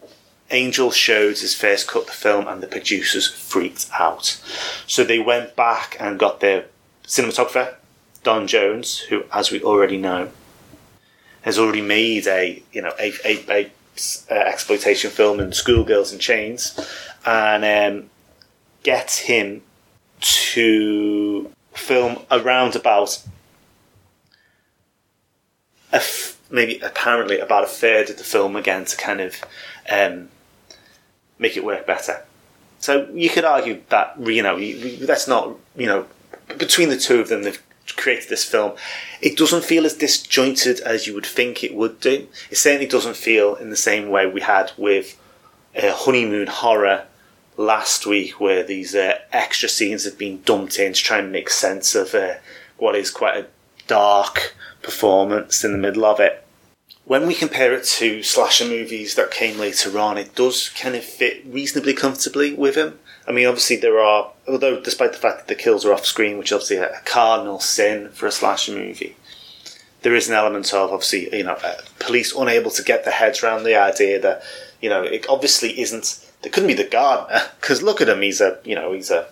Angel 0.52 0.92
showed 0.92 1.40
his 1.40 1.56
first 1.56 1.88
cut 1.88 2.04
of 2.04 2.08
the 2.08 2.14
film 2.14 2.48
and 2.48 2.62
the 2.62 2.68
producers 2.68 3.28
freaked 3.28 3.90
out. 4.00 4.42
So 4.88 5.04
they 5.04 5.20
went 5.20 5.56
back 5.56 5.98
and 6.00 6.20
got 6.20 6.40
their 6.40 6.66
cinematographer, 7.06 7.76
Don 8.24 8.48
Jones, 8.48 9.00
who, 9.00 9.24
as 9.32 9.52
we 9.52 9.62
already 9.62 9.98
know, 9.98 10.30
has 11.42 11.60
already 11.60 11.82
made 11.82 12.26
a 12.28 12.62
you 12.72 12.82
know 12.82 12.94
a, 13.00 13.14
a, 13.24 13.46
a 13.50 13.72
uh, 14.30 14.34
exploitation 14.34 15.12
film 15.12 15.40
in 15.40 15.54
Schoolgirls 15.54 16.12
in 16.12 16.20
Chains, 16.20 16.80
and 17.26 17.64
um, 17.64 18.10
get 18.84 19.12
him 19.12 19.62
to 20.20 21.52
film 21.74 22.20
around 22.32 22.76
about 22.76 23.22
maybe 26.50 26.80
apparently 26.80 27.40
about 27.40 27.64
a 27.64 27.68
third 27.68 28.10
of 28.10 28.18
the 28.18 28.24
film 28.24 28.56
again 28.56 28.86
to 28.86 28.98
kind 28.98 29.22
of 29.22 29.44
um, 29.90 30.30
make 31.40 31.58
it 31.58 31.66
work 31.66 31.86
better. 31.86 32.24
So 32.80 33.10
you 33.14 33.30
could 33.30 33.46
argue 33.46 33.82
that 33.90 34.16
you 34.20 34.44
know 34.44 34.60
that's 35.06 35.28
not 35.28 35.56
you 35.76 35.88
know 35.88 36.06
between 36.58 36.90
the 36.90 36.98
two 36.98 37.20
of 37.20 37.30
them 37.30 37.44
they've 37.44 37.62
created 37.96 38.30
this 38.30 38.46
film. 38.46 38.74
It 39.22 39.38
doesn't 39.38 39.64
feel 39.64 39.86
as 39.86 39.94
disjointed 39.96 40.80
as 40.82 41.08
you 41.08 41.14
would 41.14 41.26
think 41.26 41.64
it 41.64 41.74
would 41.74 42.00
do. 42.00 42.28
It 42.50 42.58
certainly 42.58 42.88
doesn't 42.88 43.16
feel 43.16 43.56
in 43.56 43.70
the 43.70 43.76
same 43.76 44.10
way 44.10 44.26
we 44.26 44.42
had 44.42 44.72
with 44.78 45.20
uh, 45.76 45.94
Honeymoon 45.94 46.48
Horror 46.48 47.06
last 47.58 48.06
week, 48.06 48.40
where 48.40 48.64
these 48.64 48.96
uh, 48.96 49.20
extra 49.32 49.70
scenes 49.70 50.04
have 50.04 50.18
been 50.18 50.42
dumped 50.44 50.78
in 50.78 50.94
to 50.94 51.02
try 51.02 51.20
and 51.20 51.32
make 51.32 51.50
sense 51.50 51.96
of 51.96 52.14
uh, 52.14 52.36
what 52.78 52.96
is 52.96 53.12
quite 53.12 53.38
a 53.38 53.48
dark 53.88 54.56
performance 54.82 55.64
in 55.64 55.72
the 55.72 55.78
middle 55.78 56.06
of 56.06 56.20
it. 56.20 56.46
When 57.06 57.28
we 57.28 57.36
compare 57.36 57.74
it 57.74 57.84
to 57.86 58.24
slasher 58.24 58.66
movies 58.66 59.16
that 59.16 59.30
came 59.30 59.60
later 59.60 59.98
on, 60.00 60.18
it 60.18 60.34
does 60.34 60.70
kind 60.70 60.96
of 60.96 61.04
fit 61.04 61.44
reasonably 61.46 61.94
comfortably 61.94 62.54
with 62.54 62.76
him. 62.76 63.00
I 63.28 63.32
mean, 63.32 63.48
obviously 63.48 63.76
there 63.76 64.00
are, 64.00 64.32
although 64.48 64.80
despite 64.80 65.12
the 65.12 65.20
fact 65.20 65.40
that 65.40 65.48
the 65.48 65.62
kills 65.62 65.86
are 65.86 65.94
off 65.94 66.06
screen, 66.06 66.38
which 66.38 66.48
is 66.48 66.54
obviously 66.54 66.78
a 66.78 67.02
cardinal 67.06 67.60
sin 67.60 68.10
for 68.10 68.26
a 68.26 68.32
slasher 68.32 68.72
movie, 68.72 69.16
there 70.06 70.16
is 70.16 70.30
an 70.30 70.36
element 70.36 70.72
of 70.72 70.92
obviously 70.92 71.36
you 71.36 71.44
know 71.44 71.58
uh, 71.64 71.74
police 71.98 72.32
unable 72.36 72.70
to 72.70 72.84
get 72.84 73.04
their 73.06 73.14
heads 73.14 73.42
around 73.42 73.64
the 73.64 73.76
idea 73.76 74.20
that 74.20 74.44
you 74.80 74.88
know 74.88 75.02
it 75.02 75.26
obviously 75.28 75.80
isn't. 75.80 76.22
It 76.44 76.54
couldn't 76.54 76.68
be 76.68 76.76
the 76.76 76.84
gardener 76.84 77.42
because 77.60 77.82
look 77.82 78.02
at 78.02 78.10
him. 78.10 78.22
He's 78.22 78.40
a 78.40 78.60
you 78.64 78.76
know 78.76 78.94
he's 78.94 79.10
a 79.10 79.28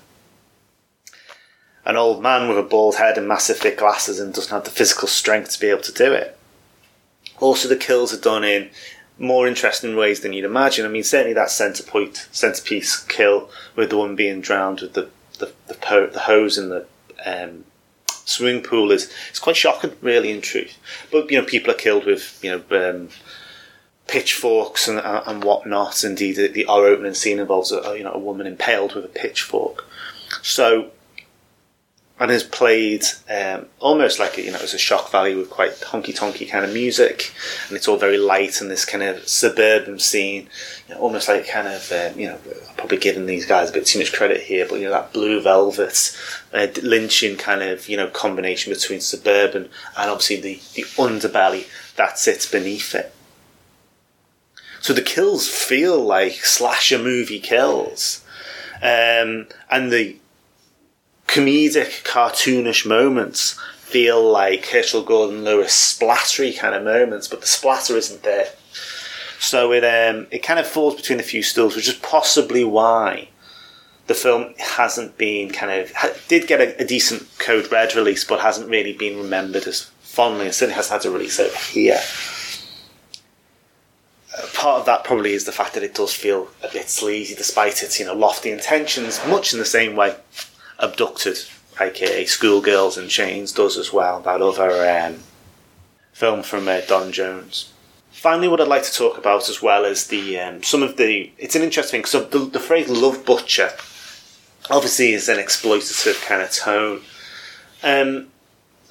an 1.86 1.98
old 1.98 2.22
man 2.22 2.48
with 2.48 2.58
a 2.58 2.63
bald 2.63 2.96
head 2.96 3.18
and 3.18 3.28
massive 3.28 3.58
thick 3.58 3.78
glasses 3.78 4.20
and 4.20 4.34
doesn't 4.34 4.54
have 4.54 4.63
the 4.63 4.70
physical 4.70 5.08
strength 5.08 5.52
to 5.52 5.60
be 5.60 5.70
able 5.70 5.82
to 5.82 5.94
do 5.94 6.13
it. 6.13 6.38
Also, 7.40 7.68
the 7.68 7.75
kills 7.75 8.13
are 8.13 8.22
done 8.22 8.44
in 8.44 8.70
more 9.18 9.48
interesting 9.48 9.96
ways 9.96 10.22
than 10.22 10.34
you'd 10.34 10.46
imagine. 10.46 10.86
I 10.86 10.90
mean, 10.90 11.04
certainly 11.04 11.34
that 11.34 11.52
centre 11.52 11.84
point, 11.84 12.28
centerpiece 12.32 13.04
kill 13.04 13.50
with 13.75 13.90
the 13.90 13.98
one 13.98 14.16
being 14.16 14.42
drowned 14.42 14.82
with 14.82 14.94
the 14.94 15.10
the 15.40 15.52
the, 15.68 15.74
po- 15.74 16.08
the 16.08 16.20
hose 16.20 16.58
in 16.58 16.70
the 16.70 16.86
um, 17.25 17.66
swimming 18.08 18.63
pool 18.63 18.92
is 18.92 19.12
it's 19.30 19.40
quite 19.40 19.58
shocking, 19.58 19.96
really, 20.02 20.32
in 20.32 20.42
truth. 20.42 20.78
But 21.12 21.30
you 21.30 21.40
know, 21.40 21.46
people 21.46 21.72
are 21.72 21.78
killed 21.78 22.06
with 22.06 22.40
you 22.44 22.52
know. 22.52 22.90
Um, 22.90 23.10
pitchforks 24.06 24.90
and, 24.90 25.00
and 25.00 25.46
whatnot. 25.46 26.04
Indeed, 26.04 26.36
the, 26.36 26.48
the 26.50 26.66
opening 26.66 27.13
scene 27.13 27.40
involves 27.40 27.72
a, 27.72 27.96
you 27.98 28.04
know 28.04 28.12
a 28.12 28.20
woman 28.20 28.46
impaled 28.46 28.96
with 28.96 29.06
a 29.06 29.08
pitchfork. 29.08 29.86
So 30.42 30.92
and 32.20 32.29
has 32.29 32.43
played 32.43 33.03
um, 33.29 33.65
almost 33.79 34.20
like 34.20 34.38
you 34.38 34.51
know 34.51 34.60
as 34.60 34.74
a 34.74 34.77
shock 34.77 35.12
value 35.12 35.38
with 35.38 35.50
quite 35.50 35.72
honky 35.82 36.15
tonky 36.15 36.50
kind 36.50 36.63
of 36.63 36.74
music, 36.74 37.34
and 37.67 37.75
it's 37.75 37.88
all 37.88 37.98
very 37.98 38.17
light 38.17 38.62
and 38.62 38.70
this 38.70 38.86
kind 38.86 39.03
of 39.03 39.27
suburban 39.27 40.00
scene, 40.00 40.48
you 40.88 40.93
know, 40.93 41.01
almost 41.01 41.27
like 41.27 41.48
kind 41.48 41.67
of 41.67 41.91
um, 41.91 42.20
you 42.20 42.27
know 42.27 42.38
probably 42.77 42.98
giving 42.98 43.25
these 43.25 43.46
guys 43.46 43.70
a 43.70 43.74
bit 43.74 43.86
too 43.86 44.00
much 44.00 44.13
credit 44.13 44.41
here, 44.41 44.67
but 44.70 44.79
you 44.79 44.86
know 44.86 44.91
that 44.91 45.12
blue 45.12 45.41
velvet 45.41 46.17
uh, 46.53 46.67
lynching 46.84 47.36
kind 47.36 47.63
of 47.63 47.89
you 47.89 47.98
know 47.98 48.08
combination 48.08 48.72
between 48.72 49.01
suburban 49.01 49.70
and 49.98 50.10
obviously 50.10 50.39
the 50.39 50.62
the 50.75 50.84
underbelly 50.98 51.67
that 51.96 52.20
sits 52.20 52.50
beneath 52.50 52.93
it. 52.93 53.13
So 54.82 54.93
the 54.93 55.01
kills 55.01 55.48
feel 55.50 56.00
like 56.00 56.46
slasher 56.46 57.00
movie 57.00 57.39
kills, 57.39 58.24
um, 58.82 59.48
and 59.72 59.91
the 59.91 60.17
comedic, 61.34 62.04
cartoonish 62.04 62.86
moments 62.86 63.60
feel 63.78 64.24
like 64.24 64.68
Herschell 64.68 65.02
Gordon 65.02 65.44
Lewis 65.44 65.74
splattery 65.74 66.56
kind 66.56 66.75
of 66.75 66.84
moments, 66.84 67.28
but 67.28 67.42
the 67.42 67.48
splatter 67.48 67.98
isn't 67.98 68.22
there. 68.22 68.50
So 69.40 69.74
it 69.74 69.84
um, 69.84 70.28
it 70.30 70.44
kind 70.44 70.60
of 70.60 70.68
falls 70.68 70.96
between 70.96 71.20
a 71.20 71.24
few 71.24 71.42
stools, 71.42 71.75
which 71.75 71.88
is 71.88 71.96
possibly 71.96 72.63
why 72.63 73.30
the 74.06 74.13
film 74.13 74.54
hasn't 74.60 75.18
been 75.18 75.50
kind 75.50 75.72
of 75.72 76.24
did 76.28 76.48
get 76.48 76.62
a, 76.62 76.82
a 76.82 76.86
decent 76.86 77.28
code 77.40 77.72
red 77.72 77.96
release, 77.96 78.24
but 78.24 78.40
hasn't 78.40 78.70
really 78.70 78.94
been 78.94 79.18
remembered 79.18 79.66
as 79.66 79.90
fondly. 80.02 80.46
It 80.46 80.54
certainly 80.54 80.75
hasn't 80.75 81.02
had 81.02 81.10
a 81.10 81.13
release 81.13 81.40
over 81.40 81.58
here. 81.58 82.00
Uh, 84.38 84.48
part 84.54 84.82
of 84.82 84.86
that 84.86 85.04
probably 85.04 85.34
is 85.34 85.46
the 85.46 85.52
fact 85.52 85.74
that 85.74 85.84
it 85.84 85.96
does 85.96 86.13
feel 86.13 86.48
a 86.63 86.72
bit 86.72 86.90
sleazy, 86.90 87.34
despite 87.34 87.82
its 87.82 88.00
you 88.00 88.06
know 88.06 88.13
lofty 88.13 88.52
intentions, 88.52 89.20
much 89.28 89.52
in 89.52 89.58
the 89.58 89.66
same 89.66 89.96
way 89.96 90.16
Abducted, 90.80 91.38
aka 91.80 92.25
Schoolgirls 92.25 92.98
in 92.98 93.08
Chains, 93.08 93.51
does 93.51 93.77
as 93.77 93.94
well. 93.94 94.22
That 94.22 94.42
other 94.42 94.89
um, 94.89 95.20
film 96.12 96.44
from 96.44 96.68
uh, 96.68 96.82
Don 96.88 97.12
Jones. 97.12 97.72
Finally, 98.12 98.48
what 98.48 98.62
I'd 98.62 98.68
like 98.68 98.84
to 98.84 98.94
talk 98.94 99.18
about 99.18 99.50
as 99.50 99.62
well 99.62 99.84
is 99.86 100.08
the 100.08 100.39
um, 100.39 100.63
some 100.63 100.84
of 100.84 100.98
the. 100.98 101.32
It's 101.38 101.56
an 101.56 101.62
interesting 101.62 102.06
so 102.06 102.24
the, 102.24 102.39
the 102.39 102.60
phrase 102.60 102.89
"love 102.89 103.25
butcher" 103.25 103.72
obviously 104.70 105.13
is 105.13 105.27
an 105.27 105.38
exploitative 105.38 106.25
kind 106.25 106.42
of 106.42 106.51
tone, 106.51 107.01
um, 107.84 108.27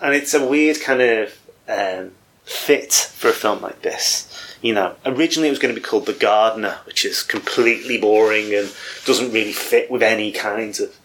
and 0.01 0.15
it's 0.15 0.35
a 0.35 0.47
weird 0.47 0.81
kind 0.81 1.01
of 1.01 1.39
um, 1.69 2.13
fit 2.45 2.93
for 2.93 3.29
a 3.29 3.33
film 3.33 3.61
like 3.61 3.83
this. 3.83 4.29
You 4.61 4.75
know, 4.75 4.95
originally 5.05 5.49
it 5.49 5.53
was 5.53 5.59
going 5.59 5.75
to 5.75 5.81
be 5.81 5.85
called 5.85 6.07
The 6.07 6.13
Gardener, 6.13 6.79
which 6.85 7.05
is 7.05 7.23
completely 7.23 7.99
boring 7.99 8.55
and 8.55 8.73
doesn't 9.05 9.33
really 9.33 9.53
fit 9.53 9.91
with 9.91 10.03
any 10.03 10.31
kinds 10.31 10.79
of 10.79 10.97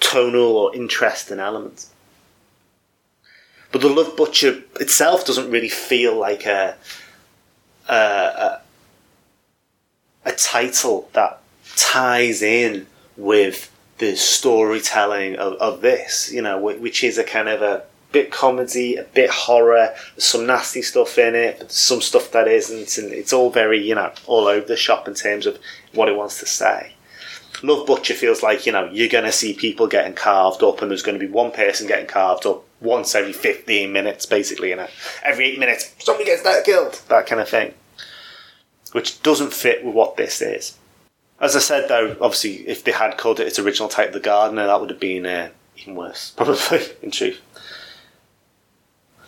tonal 0.00 0.56
or 0.56 0.74
interesting 0.74 1.38
elements. 1.38 1.90
But 3.72 3.80
the 3.80 3.88
Love 3.88 4.16
Butcher 4.16 4.62
itself 4.80 5.26
doesn't 5.26 5.50
really 5.50 5.68
feel 5.68 6.16
like 6.16 6.46
a 6.46 6.76
a, 7.88 8.60
a, 10.24 10.32
title 10.32 11.08
that 11.12 11.40
ties 11.76 12.42
in 12.42 12.86
with 13.16 13.70
the 13.98 14.16
storytelling 14.16 15.36
of, 15.36 15.54
of 15.54 15.80
this, 15.82 16.32
you 16.32 16.42
know, 16.42 16.58
which 16.58 17.04
is 17.04 17.16
a 17.16 17.24
kind 17.24 17.48
of 17.48 17.62
a 17.62 17.84
bit 18.12 18.30
comedy, 18.30 18.96
a 18.96 19.04
bit 19.04 19.30
horror, 19.30 19.94
some 20.18 20.46
nasty 20.46 20.82
stuff 20.82 21.18
in 21.18 21.34
it, 21.34 21.70
some 21.70 22.00
stuff 22.00 22.32
that 22.32 22.48
isn't, 22.48 22.98
and 22.98 23.12
it's 23.12 23.32
all 23.32 23.50
very, 23.50 23.80
you 23.86 23.94
know, 23.94 24.12
all 24.26 24.46
over 24.46 24.66
the 24.66 24.76
shop 24.76 25.06
in 25.06 25.14
terms 25.14 25.46
of 25.46 25.58
what 25.92 26.08
it 26.08 26.16
wants 26.16 26.40
to 26.40 26.46
say. 26.46 26.95
Love 27.62 27.86
Butcher 27.86 28.14
feels 28.14 28.42
like, 28.42 28.66
you 28.66 28.72
know, 28.72 28.88
you're 28.92 29.08
going 29.08 29.24
to 29.24 29.32
see 29.32 29.54
people 29.54 29.86
getting 29.86 30.14
carved 30.14 30.62
up 30.62 30.82
and 30.82 30.90
there's 30.90 31.02
going 31.02 31.18
to 31.18 31.24
be 31.24 31.30
one 31.30 31.50
person 31.50 31.86
getting 31.86 32.06
carved 32.06 32.46
up 32.46 32.64
once 32.80 33.14
every 33.14 33.32
15 33.32 33.92
minutes, 33.92 34.26
basically, 34.26 34.70
you 34.70 34.76
know. 34.76 34.88
Every 35.22 35.46
eight 35.46 35.58
minutes, 35.58 35.94
somebody 35.98 36.26
gets 36.26 36.42
that 36.42 36.64
killed, 36.64 37.00
that 37.08 37.26
kind 37.26 37.40
of 37.40 37.48
thing. 37.48 37.74
Which 38.92 39.22
doesn't 39.22 39.52
fit 39.52 39.84
with 39.84 39.94
what 39.94 40.16
this 40.16 40.40
is. 40.42 40.76
As 41.40 41.54
I 41.54 41.60
said, 41.60 41.88
though, 41.88 42.16
obviously, 42.20 42.66
if 42.68 42.84
they 42.84 42.92
had 42.92 43.18
called 43.18 43.40
it 43.40 43.46
its 43.46 43.58
original 43.58 43.88
title, 43.88 44.12
The 44.12 44.20
Gardener, 44.20 44.66
that 44.66 44.80
would 44.80 44.90
have 44.90 45.00
been 45.00 45.26
uh, 45.26 45.50
even 45.76 45.94
worse, 45.94 46.30
probably, 46.36 46.80
in 47.02 47.10
truth. 47.10 47.40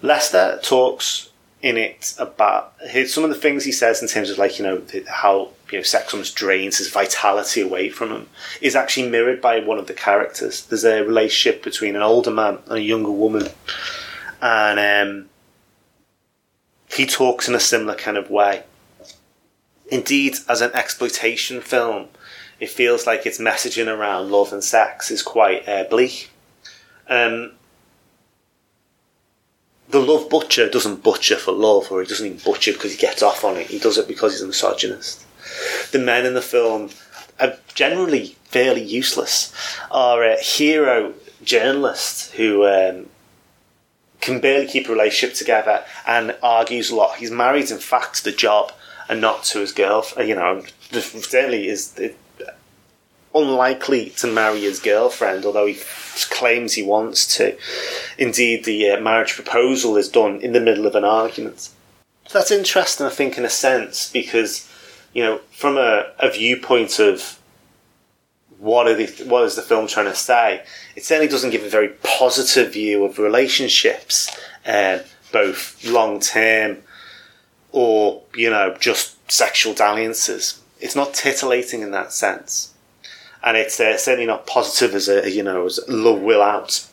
Lester 0.01 0.61
talks 0.62 1.31
in 1.61 1.77
it 1.77 2.14
about 2.18 2.75
some 3.07 3.25
of 3.25 3.31
the 3.31 3.37
things 3.37 3.64
he 3.64 3.73
says 3.73 4.01
in 4.01 4.09
terms 4.09 4.31
of 4.31 4.38
like 4.38 4.59
you 4.59 4.64
know 4.64 4.81
how 5.09 5.51
you 5.73 5.79
know 5.79 5.83
sex 5.83 6.14
almost 6.14 6.37
drains 6.37 6.79
his 6.79 6.90
vitality 6.90 7.61
away 7.61 7.88
from 7.88 8.11
him 8.11 8.29
is 8.61 8.77
actually 8.77 9.09
mirrored 9.09 9.40
by 9.40 9.59
one 9.61 9.79
of 9.79 9.87
the 9.87 9.94
characters. 9.94 10.64
There's 10.66 10.85
a 10.85 11.03
relationship 11.03 11.62
between 11.62 11.97
an 11.97 12.03
older 12.03 12.31
man 12.31 12.59
and 12.66 12.79
a 12.79 12.83
younger 12.83 13.11
woman, 13.11 13.49
and 14.40 14.79
um, 14.79 15.29
he 16.90 17.07
talks 17.07 17.49
in 17.49 17.55
a 17.55 17.61
similar 17.61 17.97
kind 17.97 18.16
of 18.16 18.31
way. 18.31 18.62
Indeed, 19.90 20.37
as 20.49 20.61
an 20.61 20.71
exploitation 20.75 21.61
film, 21.61 22.09
it 22.61 22.71
feels 22.71 23.07
like 23.07 23.27
its 23.27 23.38
messaging 23.38 23.88
around 23.88 24.31
love 24.31 24.53
and 24.53 24.62
sex 24.62 25.11
is 25.11 25.23
quite 25.23 25.68
uh, 25.68 25.85
bleak. 25.85 26.31
Um, 27.09 27.53
the 29.90 30.01
love 30.01 30.29
butcher 30.29 30.68
doesn't 30.68 31.03
butcher 31.03 31.37
for 31.37 31.53
love, 31.53 31.90
or 31.90 32.01
he 32.03 32.07
doesn't 32.07 32.27
even 32.27 32.38
butcher 32.44 32.72
because 32.72 32.92
he 32.92 32.98
gets 32.98 33.22
off 33.22 33.44
on 33.44 33.57
it. 33.57 33.68
He 33.68 33.79
does 33.79 33.98
it 33.98 34.09
because 34.09 34.33
he's 34.33 34.42
a 34.42 34.46
misogynist. 34.46 35.24
The 35.92 35.98
men 35.98 36.27
in 36.27 36.35
the 36.35 36.42
film 36.42 36.90
are 37.40 37.55
generally 37.74 38.37
fairly 38.44 38.83
useless. 38.83 39.53
Are 39.90 40.22
a 40.22 40.38
hero 40.40 41.14
journalist 41.42 42.33
who 42.33 42.66
um, 42.66 43.07
can 44.20 44.40
barely 44.40 44.66
keep 44.66 44.88
a 44.88 44.92
relationship 44.92 45.37
together 45.37 45.85
and 46.07 46.37
argues 46.42 46.90
a 46.90 46.96
lot. 46.96 47.16
He's 47.16 47.31
married, 47.31 47.70
in 47.70 47.79
fact, 47.79 48.16
to 48.16 48.24
the 48.24 48.33
job 48.33 48.72
and 49.09 49.20
not 49.20 49.44
to 49.44 49.61
his 49.61 49.72
girlfriend. 49.72 50.29
You 50.29 50.35
know, 50.35 50.64
certainly 50.90 51.68
is 51.68 51.92
unlikely 53.42 54.11
to 54.11 54.27
marry 54.27 54.61
his 54.61 54.81
girlfriend, 54.81 55.44
although 55.44 55.66
he 55.66 55.79
claims 56.31 56.74
he 56.74 56.83
wants 56.83 57.37
to. 57.37 57.57
Indeed, 58.16 58.64
the 58.64 58.90
uh, 58.90 59.01
marriage 59.01 59.35
proposal 59.35 59.96
is 59.96 60.09
done 60.09 60.40
in 60.40 60.53
the 60.53 60.61
middle 60.61 60.87
of 60.87 60.94
an 60.94 61.05
argument. 61.05 61.70
So 62.27 62.38
that's 62.38 62.51
interesting, 62.51 63.07
I 63.07 63.11
think, 63.11 63.38
in 63.38 63.44
a 63.44 63.51
sense, 63.51 64.11
because, 64.11 64.68
you 65.12 65.22
know, 65.22 65.38
from 65.51 65.77
a, 65.77 66.12
a 66.18 66.31
viewpoint 66.31 66.98
of 66.98 67.38
what, 68.59 68.87
are 68.87 68.94
the, 68.94 69.07
what 69.24 69.44
is 69.44 69.57
the 69.57 69.62
film 69.62 69.87
trying 69.87 70.07
to 70.07 70.14
say, 70.14 70.62
it 70.96 71.05
certainly 71.05 71.29
doesn't 71.29 71.51
give 71.51 71.62
a 71.62 71.68
very 71.68 71.88
positive 71.88 72.72
view 72.72 73.05
of 73.05 73.18
relationships, 73.18 74.37
uh, 74.66 74.98
both 75.33 75.85
long 75.85 76.20
term 76.20 76.79
or, 77.72 78.22
you 78.35 78.51
know, 78.51 78.77
just 78.79 79.31
sexual 79.31 79.74
dalliances. 79.74 80.61
It's 80.81 80.96
not 80.96 81.14
titillating 81.14 81.83
in 81.83 81.90
that 81.92 82.12
sense 82.12 82.74
and 83.42 83.57
it's 83.57 83.79
uh, 83.81 83.96
certainly 83.96 84.27
not 84.27 84.46
positive 84.46 84.94
as 84.94 85.09
a 85.09 85.31
you 85.31 85.42
know 85.42 85.66
as 85.66 85.81
love 85.88 86.20
will 86.20 86.42
out. 86.42 86.87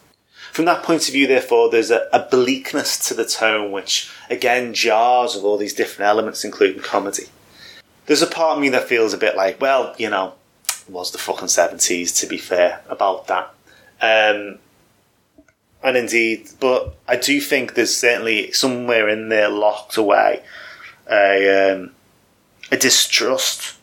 From 0.52 0.66
that 0.66 0.84
point 0.84 1.08
of 1.08 1.14
view, 1.14 1.28
therefore, 1.28 1.70
there's 1.70 1.92
a, 1.92 2.08
a 2.14 2.28
bleakness 2.30 2.98
to 3.10 3.14
the 3.14 3.26
tone 3.26 3.72
which 3.72 4.10
again 4.30 4.74
jars 4.74 5.36
with 5.36 5.44
all 5.44 5.58
these 5.58 5.74
different 5.74 6.08
elements, 6.10 6.46
including 6.46 6.82
comedy. 6.82 7.26
There's 8.06 8.22
a 8.22 8.28
part 8.28 8.56
of 8.56 8.62
me 8.62 8.70
that 8.70 8.88
feels 8.88 9.14
a 9.14 9.18
bit 9.18 9.36
like, 9.36 9.60
well, 9.60 9.96
you 9.98 10.10
know, 10.10 10.34
was 10.88 11.12
the 11.12 11.18
fucking 11.18 11.48
seventies 11.48 12.14
to 12.20 12.28
be 12.28 12.38
fair 12.38 12.82
about 12.88 13.28
that. 13.28 13.54
Um, 14.02 14.60
and 15.84 15.98
indeed, 15.98 16.50
but 16.60 16.96
I 17.08 17.16
do 17.16 17.40
think 17.40 17.74
there's 17.74 17.96
certainly 17.96 18.52
somewhere 18.52 19.08
in 19.10 19.30
there 19.30 19.50
locked 19.50 19.98
away 19.98 20.42
a 21.10 21.74
um, 21.74 21.92
a 22.72 22.78
distrust 22.78 23.78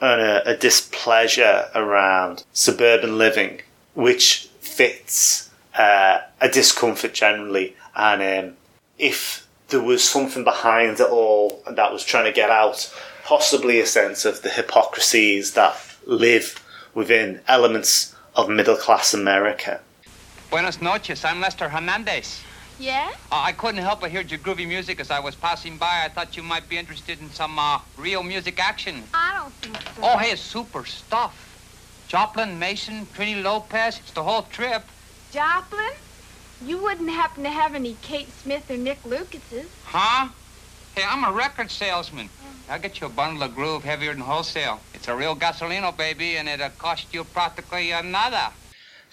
and 0.00 0.20
a, 0.20 0.50
a 0.50 0.56
displeasure 0.56 1.68
around 1.74 2.44
suburban 2.52 3.18
living, 3.18 3.62
which 3.94 4.48
fits 4.60 5.50
uh, 5.74 6.20
a 6.40 6.48
discomfort 6.48 7.14
generally. 7.14 7.74
And 7.94 8.48
um, 8.48 8.56
if 8.98 9.46
there 9.68 9.80
was 9.80 10.06
something 10.08 10.44
behind 10.44 11.00
it 11.00 11.08
all 11.10 11.62
that 11.70 11.92
was 11.92 12.04
trying 12.04 12.24
to 12.26 12.32
get 12.32 12.50
out, 12.50 12.92
possibly 13.24 13.80
a 13.80 13.86
sense 13.86 14.24
of 14.24 14.42
the 14.42 14.50
hypocrisies 14.50 15.52
that 15.52 15.76
live 16.06 16.62
within 16.94 17.40
elements 17.48 18.14
of 18.36 18.48
middle 18.48 18.76
class 18.76 19.12
America. 19.12 19.80
Buenas 20.50 20.80
noches. 20.80 21.24
I'm 21.24 21.40
Lester 21.40 21.68
Hernandez. 21.68 22.42
Yeah? 22.78 23.10
Uh, 23.32 23.42
I 23.44 23.52
couldn't 23.52 23.82
help 23.82 24.00
but 24.00 24.10
hear 24.10 24.20
your 24.20 24.38
groovy 24.38 24.66
music 24.66 25.00
as 25.00 25.10
I 25.10 25.20
was 25.20 25.34
passing 25.34 25.78
by. 25.78 26.02
I 26.04 26.08
thought 26.08 26.36
you 26.36 26.42
might 26.42 26.68
be 26.68 26.76
interested 26.76 27.20
in 27.20 27.30
some 27.30 27.58
uh, 27.58 27.80
real 27.96 28.22
music 28.22 28.60
action. 28.60 29.02
I 29.14 29.34
don't 29.34 29.52
think 29.54 29.76
so. 29.94 30.02
Oh, 30.02 30.18
hey, 30.18 30.32
it's 30.32 30.42
super 30.42 30.84
stuff. 30.84 31.42
Joplin, 32.08 32.58
Mason, 32.58 33.06
Trini 33.06 33.42
Lopez. 33.42 33.98
It's 33.98 34.12
the 34.12 34.22
whole 34.22 34.42
trip. 34.42 34.82
Joplin? 35.32 35.92
You 36.64 36.78
wouldn't 36.78 37.10
happen 37.10 37.42
to 37.44 37.50
have 37.50 37.74
any 37.74 37.96
Kate 38.02 38.30
Smith 38.42 38.70
or 38.70 38.76
Nick 38.76 39.04
Lucases. 39.04 39.68
Huh? 39.84 40.28
Hey, 40.94 41.04
I'm 41.06 41.24
a 41.24 41.32
record 41.32 41.70
salesman. 41.70 42.30
I'll 42.68 42.78
get 42.80 43.00
you 43.00 43.06
a 43.06 43.10
bundle 43.10 43.42
of 43.42 43.54
groove 43.54 43.84
heavier 43.84 44.12
than 44.12 44.22
wholesale. 44.22 44.80
It's 44.94 45.08
a 45.08 45.16
real 45.16 45.36
gasolino, 45.36 45.96
baby, 45.96 46.36
and 46.36 46.48
it'll 46.48 46.70
cost 46.70 47.12
you 47.12 47.24
practically 47.24 47.90
another. 47.90 48.48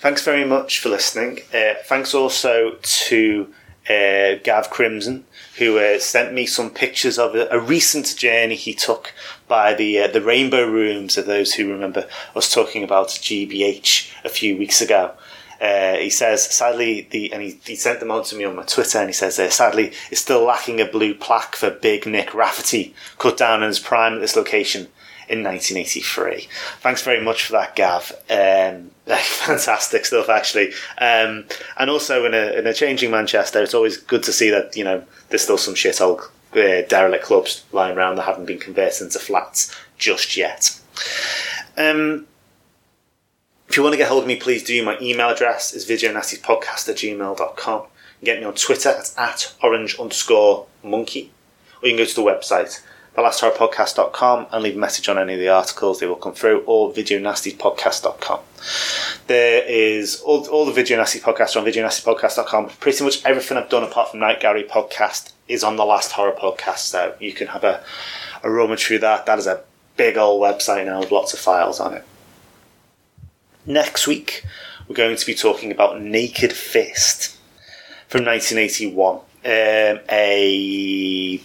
Thanks 0.04 0.22
very 0.22 0.44
much 0.44 0.80
for 0.80 0.90
listening. 0.90 1.40
Uh, 1.54 1.76
thanks 1.86 2.14
also 2.14 2.76
to 2.82 3.48
uh, 3.90 4.36
Gav 4.44 4.70
Crimson, 4.70 5.24
who 5.60 5.80
uh, 5.80 5.98
sent 5.98 6.34
me 6.34 6.46
some 6.46 6.72
pictures 6.72 7.18
of 7.18 7.36
a, 7.36 7.48
a 7.50 7.58
recent 7.58 8.18
journey 8.18 8.56
he 8.56 8.74
took 8.74 9.14
by 9.48 9.74
the 9.74 10.00
uh, 10.00 10.08
the 10.08 10.22
Rainbow 10.22 10.70
Rooms. 10.70 11.18
Of 11.18 11.26
those 11.26 11.54
who 11.54 11.72
remember 11.72 12.06
us 12.36 12.54
talking 12.54 12.84
about 12.84 13.08
GBH 13.08 14.12
a 14.26 14.30
few 14.30 14.58
weeks 14.58 14.82
ago. 14.82 15.14
Uh, 15.62 15.96
he 15.96 16.10
says, 16.10 16.54
sadly, 16.54 17.08
the 17.10 17.32
and 17.32 17.42
he, 17.42 17.58
he 17.64 17.78
sent 17.78 18.02
them 18.02 18.12
on 18.12 18.26
to 18.26 18.36
me 18.36 18.44
on 18.44 18.58
my 18.58 18.64
Twitter, 18.64 18.98
and 18.98 19.08
he 19.08 19.14
says, 19.14 19.40
uh, 19.40 19.50
sadly, 19.50 19.94
it's 20.12 20.20
still 20.20 20.44
lacking 20.44 20.82
a 20.82 20.86
blue 20.86 21.16
plaque 21.16 21.56
for 21.56 21.70
Big 21.70 22.06
Nick 22.06 22.34
Rafferty, 22.34 22.94
cut 23.20 23.38
down 23.38 23.64
in 23.64 23.70
his 23.70 23.80
prime 23.80 24.16
at 24.16 24.20
this 24.20 24.36
location 24.36 24.90
in 25.30 25.44
1983. 25.44 26.48
Thanks 26.80 27.02
very 27.02 27.22
much 27.22 27.46
for 27.46 27.54
that, 27.54 27.76
Gav. 27.76 28.12
Um, 28.30 28.92
fantastic 29.18 30.06
stuff, 30.06 30.30
actually. 30.30 30.74
Um, 30.98 31.46
and 31.78 31.90
also 31.90 32.26
in 32.26 32.34
a, 32.34 32.60
in 32.60 32.68
a 32.68 32.74
changing 32.74 33.12
Manchester, 33.12 33.62
it's 33.62 33.74
always 33.74 33.98
good 33.98 34.24
to 34.24 34.34
see 34.34 34.50
that 34.50 34.76
you 34.76 34.84
know 34.84 35.04
there's 35.30 35.44
still 35.44 35.58
some 35.58 35.76
shithole 35.76 36.22
uh, 36.54 36.88
derelict 36.88 37.26
clubs 37.26 37.64
lying 37.72 37.98
around 37.98 38.16
that 38.16 38.24
haven't 38.24 38.46
been 38.46 38.60
converted 38.60 39.02
into 39.02 39.20
flats 39.20 39.76
just 39.98 40.38
yet. 40.38 40.80
Um, 41.78 42.28
if 43.68 43.78
you 43.78 43.84
want 43.84 43.94
to 43.94 43.98
get 43.98 44.10
hold 44.10 44.24
of 44.24 44.28
me, 44.28 44.36
please 44.36 44.64
do. 44.64 44.84
My 44.86 44.98
email 45.02 45.30
address 45.30 45.74
is 45.74 45.88
videonastypodcast 45.88 46.90
at 46.90 46.98
gmail.com. 46.98 47.84
Get 48.24 48.40
me 48.40 48.46
on 48.46 48.54
Twitter, 48.54 49.02
at 49.18 49.54
orange 49.62 50.00
underscore 50.00 50.68
monkey. 50.84 51.32
Or 51.82 51.88
you 51.88 51.96
can 51.96 52.06
go 52.06 52.10
to 52.10 52.16
the 52.16 52.22
website, 52.22 52.82
thelasthorrorpodcast.com, 53.16 54.48
and 54.52 54.64
leave 54.64 54.76
a 54.76 54.80
message 54.80 55.08
on 55.10 55.18
any 55.18 55.34
of 55.34 55.40
the 55.40 55.50
articles. 55.50 56.00
They 56.00 56.08
will 56.08 56.16
come 56.16 56.34
through, 56.34 56.64
or 56.66 56.92
videonastypodcast.com. 56.92 58.40
There 59.28 59.64
is 59.64 60.22
all, 60.22 60.48
all 60.48 60.66
the 60.66 60.72
Video 60.72 60.98
Nasty 60.98 61.20
podcasts 61.20 61.56
are 61.56 61.60
on 61.60 61.66
videonastypodcast.com. 61.66 62.70
Pretty 62.80 63.04
much 63.04 63.24
everything 63.26 63.58
I've 63.58 63.70
done 63.70 63.84
apart 63.84 64.12
from 64.12 64.20
Night 64.20 64.40
Gallery 64.40 64.64
podcast 64.64 65.32
is 65.48 65.64
on 65.64 65.76
the 65.76 65.86
Last 65.86 66.12
Horror 66.14 66.34
podcast, 66.34 66.80
so 66.80 67.16
you 67.20 67.34
can 67.34 67.48
have 67.48 67.64
a, 67.64 67.84
a 68.44 68.50
roaming 68.50 68.78
through 68.78 69.00
that. 69.00 69.26
That 69.26 69.40
is 69.40 69.48
a 69.48 69.64
big 69.98 70.18
old 70.18 70.42
website 70.42 70.86
now 70.86 71.00
with 71.00 71.12
lots 71.12 71.34
of 71.34 71.40
files 71.40 71.80
on 71.80 71.94
it. 71.94 72.04
Next 73.66 74.08
week, 74.08 74.44
we're 74.88 74.96
going 74.96 75.16
to 75.16 75.26
be 75.26 75.36
talking 75.36 75.72
about 75.72 76.02
Naked 76.02 76.52
Fist 76.52 77.38
from 78.08 78.26
1981. 78.26 79.18
Um, 79.46 80.00
a 80.10 81.42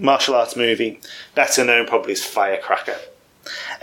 martial 0.00 0.34
arts 0.34 0.56
movie, 0.56 1.00
better 1.34 1.64
known 1.64 1.86
probably 1.86 2.12
as 2.12 2.24
Firecracker. 2.24 2.96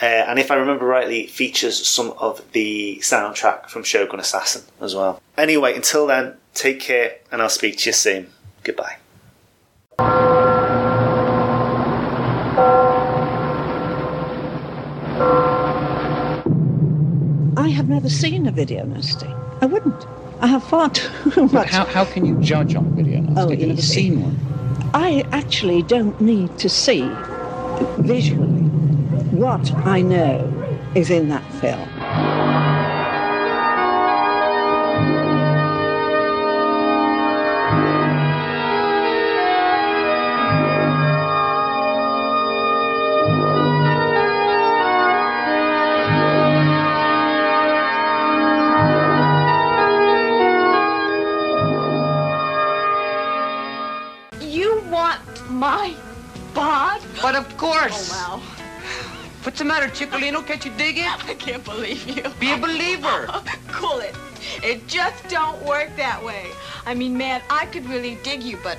Uh, 0.01 0.05
and 0.05 0.39
if 0.39 0.51
I 0.51 0.55
remember 0.55 0.85
rightly, 0.85 1.21
it 1.21 1.31
features 1.31 1.87
some 1.87 2.11
of 2.19 2.41
the 2.51 2.99
soundtrack 3.01 3.69
from 3.69 3.83
Shogun 3.83 4.19
Assassin 4.19 4.63
as 4.81 4.95
well. 4.95 5.21
Anyway, 5.37 5.75
until 5.75 6.05
then, 6.07 6.35
take 6.53 6.79
care, 6.79 7.17
and 7.31 7.41
I'll 7.41 7.49
speak 7.49 7.77
to 7.79 7.89
you 7.89 7.93
soon. 7.93 8.29
Goodbye. 8.63 8.97
I 17.57 17.69
have 17.69 17.89
never 17.89 18.09
seen 18.09 18.45
a 18.47 18.51
video 18.51 18.85
nasty. 18.85 19.27
I 19.61 19.65
wouldn't. 19.65 20.05
I 20.39 20.47
have 20.47 20.63
far 20.63 20.89
too 20.91 21.47
much. 21.51 21.69
How, 21.69 21.85
how 21.85 22.05
can 22.05 22.25
you 22.25 22.39
judge 22.39 22.75
on 22.75 22.95
video 22.95 23.21
nasty? 23.21 23.41
Oh, 23.41 23.49
You've 23.51 23.69
never 23.69 23.81
seen 23.81 24.21
one. 24.21 24.56
I 24.93 25.25
actually 25.31 25.81
don't 25.83 26.19
need 26.21 26.57
to 26.59 26.69
see 26.69 27.09
visually 27.99 28.63
what 29.31 29.71
I 29.85 30.01
know 30.01 30.51
is 30.95 31.09
in 31.09 31.29
that 31.29 31.43
film. 31.53 31.96
Chicolino? 59.97 60.45
Can't 60.45 60.63
you 60.63 60.71
dig 60.77 60.99
it? 60.99 61.27
I 61.27 61.33
can't 61.33 61.63
believe 61.63 62.07
you. 62.07 62.23
Be 62.39 62.51
a 62.51 62.57
believer. 62.57 63.25
cool 63.69 63.97
it. 63.97 64.15
It 64.61 64.87
just 64.87 65.27
don't 65.27 65.59
work 65.65 65.89
that 65.97 66.23
way. 66.23 66.51
I 66.85 66.93
mean, 66.93 67.17
man, 67.17 67.41
I 67.49 67.65
could 67.65 67.89
really 67.89 68.19
dig 68.21 68.43
you, 68.43 68.59
but 68.61 68.77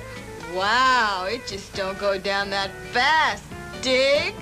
wow, 0.55 1.27
it 1.29 1.45
just 1.45 1.73
don't 1.75 1.99
go 1.99 2.17
down 2.17 2.49
that 2.51 2.71
fast. 2.93 3.43
Dig? 3.81 4.33